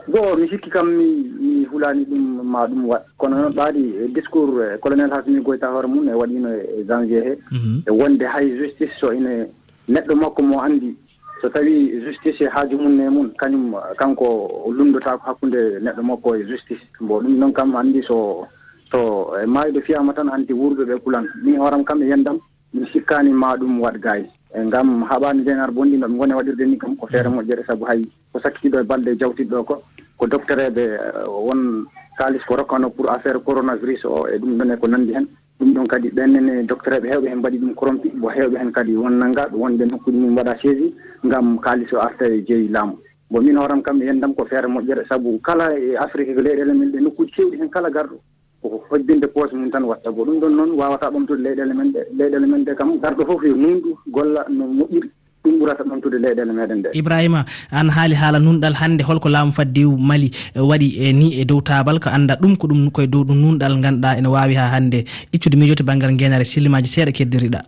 Goo 0.08 0.36
mi 0.36 0.48
sikki 0.48 0.70
kam 0.70 0.88
mi 0.90 1.22
mi 1.38 1.64
hulani 1.70 2.04
ɗum 2.10 2.42
ma 2.42 2.66
ɗum 2.66 2.86
waɗ 2.90 3.02
kono 3.18 3.36
noon 3.38 3.54
ɓaadi 3.54 3.82
e 4.02 4.08
discours 4.14 4.58
e 4.74 4.78
colonel 4.82 5.10
hasmi 5.14 5.40
goyta 5.40 5.70
hoore 5.70 5.86
mum 5.86 6.08
e 6.08 6.12
waɗino 6.12 6.48
e 6.50 6.84
janvier 6.88 7.22
he 7.22 7.38
mhm. 7.50 7.82
e 7.86 7.90
wonde 7.90 8.26
hay 8.26 8.50
justice 8.58 8.90
so 9.00 9.12
ine 9.12 9.46
neɗɗo 9.88 10.14
makko 10.16 10.42
mo 10.42 10.58
andi 10.58 10.96
so 11.42 11.48
tawi 11.50 11.90
justice 12.06 12.40
e 12.40 12.48
haaju 12.48 12.78
mum 12.78 12.96
ne 12.96 13.08
mum 13.10 13.30
kañum 13.34 13.74
kanko 13.98 14.70
lundotako 14.70 15.26
hakkude 15.26 15.82
neɗɗo 15.82 16.02
makko 16.02 16.36
e 16.36 16.46
justice. 16.46 16.80
Bon 17.00 17.20
ɗum 17.20 17.36
noon 17.38 17.52
kam 17.52 17.74
andi 17.74 18.02
so 18.06 18.46
so 18.92 19.34
e 19.42 19.46
maayde 19.46 19.82
fiyama 19.82 20.14
tan 20.14 20.30
hanti 20.30 20.52
wurɓe 20.52 20.84
ɓe 20.86 21.02
kulan. 21.02 21.26
Min 21.42 21.58
horam 21.58 21.84
kam 21.84 22.02
e 22.02 22.06
yendam 22.06 22.38
min 22.72 22.86
sikkani 22.92 23.32
ma 23.32 23.56
ɗum 23.56 23.80
waɗ 23.80 23.98
gaay 24.00 24.22
e 24.54 24.64
ngam 24.64 25.02
haɓani 25.10 25.44
denar 25.44 25.72
bondi 25.72 25.98
noɓe 25.98 26.16
goni 26.16 26.34
waɗirde 26.34 26.64
ni 26.66 26.78
kam 26.78 26.96
ko 26.96 27.06
feere 27.06 27.28
mm. 27.28 27.34
moƴƴere 27.34 27.66
saabu 27.66 27.84
hay 27.86 28.06
ko 28.32 28.38
sakkitiɗo 28.40 28.80
e 28.80 28.84
balɗe 28.84 29.18
jawtiɗɗo 29.18 29.64
ko 29.64 29.82
ko 30.18 30.26
doctereɓe 30.26 30.78
eh, 30.78 31.26
won 31.26 31.86
kalis 32.18 32.44
ko 32.46 32.56
rokkano 32.56 32.90
pour 32.90 33.10
affaire 33.10 33.42
coronavirus 33.42 34.04
o 34.04 34.28
e 34.28 34.38
ɗum 34.38 34.58
ɗone 34.58 34.78
ko 34.78 34.86
nandi 34.86 35.14
hen. 35.14 35.26
ɗum 35.62 35.74
ɗon 35.74 35.86
kadi 35.86 36.08
ɓennene 36.10 36.66
docteur 36.66 36.94
eɓe 36.98 37.08
hewɓe 37.08 37.28
hen 37.30 37.38
mbaɗi 37.38 37.58
ɗum 37.58 37.74
koromje 37.74 38.10
mo 38.14 38.28
hewɓe 38.28 38.58
hen 38.58 38.72
kadi 38.72 38.96
won 38.96 39.10
nanggaɓe 39.18 39.54
wonde 39.56 39.84
nokkuji 39.86 40.18
mum 40.18 40.32
mbaɗa 40.32 40.56
saisi 40.62 40.94
gam 41.24 41.58
kalis 41.60 41.92
o 41.92 41.98
arta 41.98 42.26
e 42.26 42.42
jeeyi 42.42 42.68
laamu. 42.68 42.98
Bon 43.30 43.40
min 43.44 43.56
hooram 43.56 43.80
kam 43.82 44.02
yen 44.02 44.20
dam 44.20 44.34
ko 44.34 44.44
feere 44.44 44.66
moƴƴere. 44.66 45.06
Saabu 45.08 45.38
kala 45.40 45.70
e 45.78 45.94
afrique 45.96 46.34
ko 46.34 46.42
leyɗele 46.42 46.74
men 46.74 46.90
ɗe 46.90 46.98
nokkuji 47.00 47.30
kewɗi 47.32 47.58
hen 47.60 47.70
kala 47.70 47.90
garɗo. 47.90 48.18
Koko 48.62 48.84
hoddinde 48.90 49.26
poos 49.32 49.52
mum 49.52 49.70
tan 49.70 49.84
watta 49.84 50.10
bo 50.10 50.24
ɗum 50.24 50.40
ɗon 50.40 50.50
noon 50.56 50.70
wawata 50.76 51.10
ɓamtude 51.10 51.42
leyɗele 51.42 51.74
men 51.74 51.92
ɗe 51.92 52.00
leyɗele 52.18 52.46
men 52.46 52.64
ɗe 52.64 52.74
kam 52.74 52.98
garɗo 52.98 53.24
foof 53.24 53.42
yo 53.44 53.54
nundu 53.56 53.96
golla 54.08 54.44
no 54.50 54.66
moƴƴiri. 54.66 55.10
ɗum 55.44 55.54
ɓurata 55.58 55.82
ɓamtude 55.84 56.18
leyɗele 56.22 56.52
meɗen 56.52 56.82
ɗe 56.82 56.88
ibrahima 56.94 57.44
an 57.70 57.88
haali 57.90 58.14
haala 58.14 58.38
nunɗal 58.38 58.74
hannde 58.80 59.02
holko 59.02 59.28
laamu 59.28 59.52
fadde 59.52 59.82
mali 59.98 60.30
e, 60.54 60.60
waɗi 60.60 60.88
e 61.02 61.12
ni 61.12 61.28
e 61.40 61.44
dow 61.44 61.60
taabal 61.60 61.98
ko 61.98 62.08
annda 62.10 62.36
ɗum 62.36 62.56
ko 62.56 62.66
ɗum 62.66 62.90
koye 62.90 63.06
dow 63.06 63.24
ɗum 63.24 63.38
nunɗal 63.42 63.80
ganduɗa 63.82 64.18
ene 64.18 64.28
wawi 64.28 64.54
ha 64.54 64.70
hannde. 64.74 65.04
Iccude 65.32 65.56
miijo 65.56 65.84
banggal 65.84 66.14
guenare 66.16 66.44
sillimaji 66.44 66.88
seeɗa 66.88 67.12
keddiriɗa. 67.12 67.60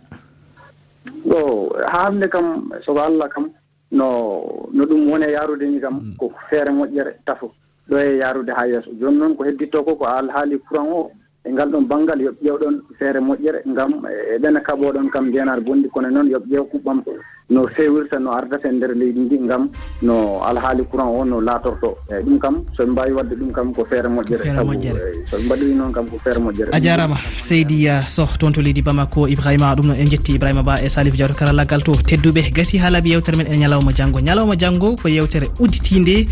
O 1.31 1.69
ha 1.91 2.07
hannde 2.07 2.27
kam 2.29 2.71
soko 2.85 2.99
allah 2.99 3.27
kam 3.29 3.49
no 3.91 4.67
no 4.73 4.83
ɗum 4.85 5.09
woni 5.09 5.25
e 5.27 5.31
yarude 5.35 5.65
ni 5.67 5.79
kam 5.79 5.93
mm. 5.93 6.15
ko 6.17 6.31
feere 6.49 6.71
moƴƴere 6.71 7.11
tafo 7.25 7.51
ɗo 7.89 7.97
e 7.97 8.17
yarude 8.19 8.51
ha 8.55 8.67
yeeso. 8.67 8.89
Joni 8.99 9.17
noon 9.17 9.35
ko 9.35 9.43
hedditto 9.43 9.83
ko 9.83 9.95
ko 9.95 10.05
alhaali 10.05 10.59
courant 10.67 10.89
o 10.89 11.11
e 11.45 11.51
ngal 11.51 11.69
ɗon 11.71 11.85
banggal 11.87 12.19
yooɓe 12.21 12.41
ƴewɗon 12.45 12.75
feere 12.99 13.19
moƴƴere 13.19 13.59
gam 13.75 13.91
eɓena 14.35 14.59
kaɓoɗon 14.61 15.09
kam 15.13 15.31
jeenar 15.31 15.61
bonndi. 15.61 15.89
Kono 15.89 16.09
noon 16.09 16.29
yooɓe 16.29 16.47
ƴeew 16.49 16.65
kuɓɓam 16.71 17.01
no 17.49 17.67
fewirta 17.77 18.17
no 18.19 18.31
ardata 18.33 18.69
e 18.69 18.73
nder 18.73 18.95
leydi 18.95 19.19
ndi 19.19 19.37
ngam 19.45 19.69
no 20.01 20.41
alhaali 20.41 20.83
courant 20.89 21.13
o 21.13 21.23
no 21.23 21.39
laatorto. 21.41 21.97
Eyyi 22.09 22.23
ɗum 22.25 22.39
kam 22.39 22.55
soɓe 22.77 22.89
mbawi 22.91 23.11
wadde 23.13 23.35
ɗum 23.35 23.51
kam 23.53 23.73
ko 23.73 23.85
feere 23.85 24.09
moƴƴere. 24.09 24.43
Moƴƴere. 24.65 24.99
E 25.05 25.29
soɓe 25.29 25.43
mbaɗiri 25.45 25.73
noon 25.75 25.93
kam 25.93 26.09
ko 26.09 26.17
feere 26.23 26.39
moƴƴere. 26.39 26.69
A 26.73 26.79
jarama 26.81 27.17
seydi 27.37 27.87
uh, 27.89 28.01
soh 28.05 28.37
toon 28.39 28.51
to 28.51 28.61
leydi 28.61 28.81
bamako 28.81 29.27
ibrahima 29.27 29.75
ɗum 29.75 29.85
noon 29.85 29.97
en 30.01 30.09
jetti 30.09 30.33
ibrahima 30.35 30.63
ba 30.63 30.81
e 30.81 30.89
salif 30.89 31.13
diawto 31.15 31.35
karallaggal 31.35 31.83
to 31.83 31.91
tedduɓe. 31.93 32.51
Gasi 32.53 32.79
haalaɓe 32.79 33.09
yewtere 33.13 33.37
men 33.37 33.45
ene 33.47 33.61
ñalawma 33.61 33.93
janggo 33.93 34.19
ñalawma 34.19 34.55
janggo 34.57 34.95
ko 34.97 35.07
yewtere 35.07 35.45
udditinde 35.59 36.25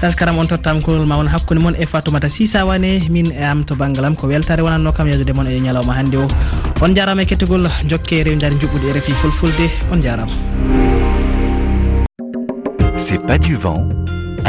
taskaram 0.00 0.38
on 0.38 0.46
tottamkol 0.46 1.04
ma 1.06 1.16
won 1.18 1.28
hakkude 1.28 1.60
moon 1.60 1.74
e 1.76 1.84
fatoumata 1.84 2.28
sisawane 2.28 3.10
min 3.10 3.30
e 3.30 3.44
am 3.44 3.62
to 3.64 3.74
banggal 3.74 4.06
am 4.06 4.16
ko 4.16 4.26
wel 4.26 4.45
weltare 4.46 4.62
wonanno 4.62 4.92
kam 4.92 5.08
yajude 5.08 5.32
moon 5.34 5.46
e 5.48 5.58
ñalawma 5.60 5.92
hannde 5.98 6.16
o. 6.18 6.26
On 6.80 6.94
jarama 6.94 7.22
e 7.22 7.26
kettogol 7.26 7.66
jokke 7.90 8.22
rewdade 8.22 8.40
jaari 8.40 8.56
juɓɓude 8.62 8.86
e 8.90 8.92
refi 8.92 9.12
fulfulde. 9.12 9.66
On 9.92 10.00
jarama 10.02 10.32
c'est 12.96 13.18
pas 13.26 13.38
du 13.38 13.56
vent 13.56 13.82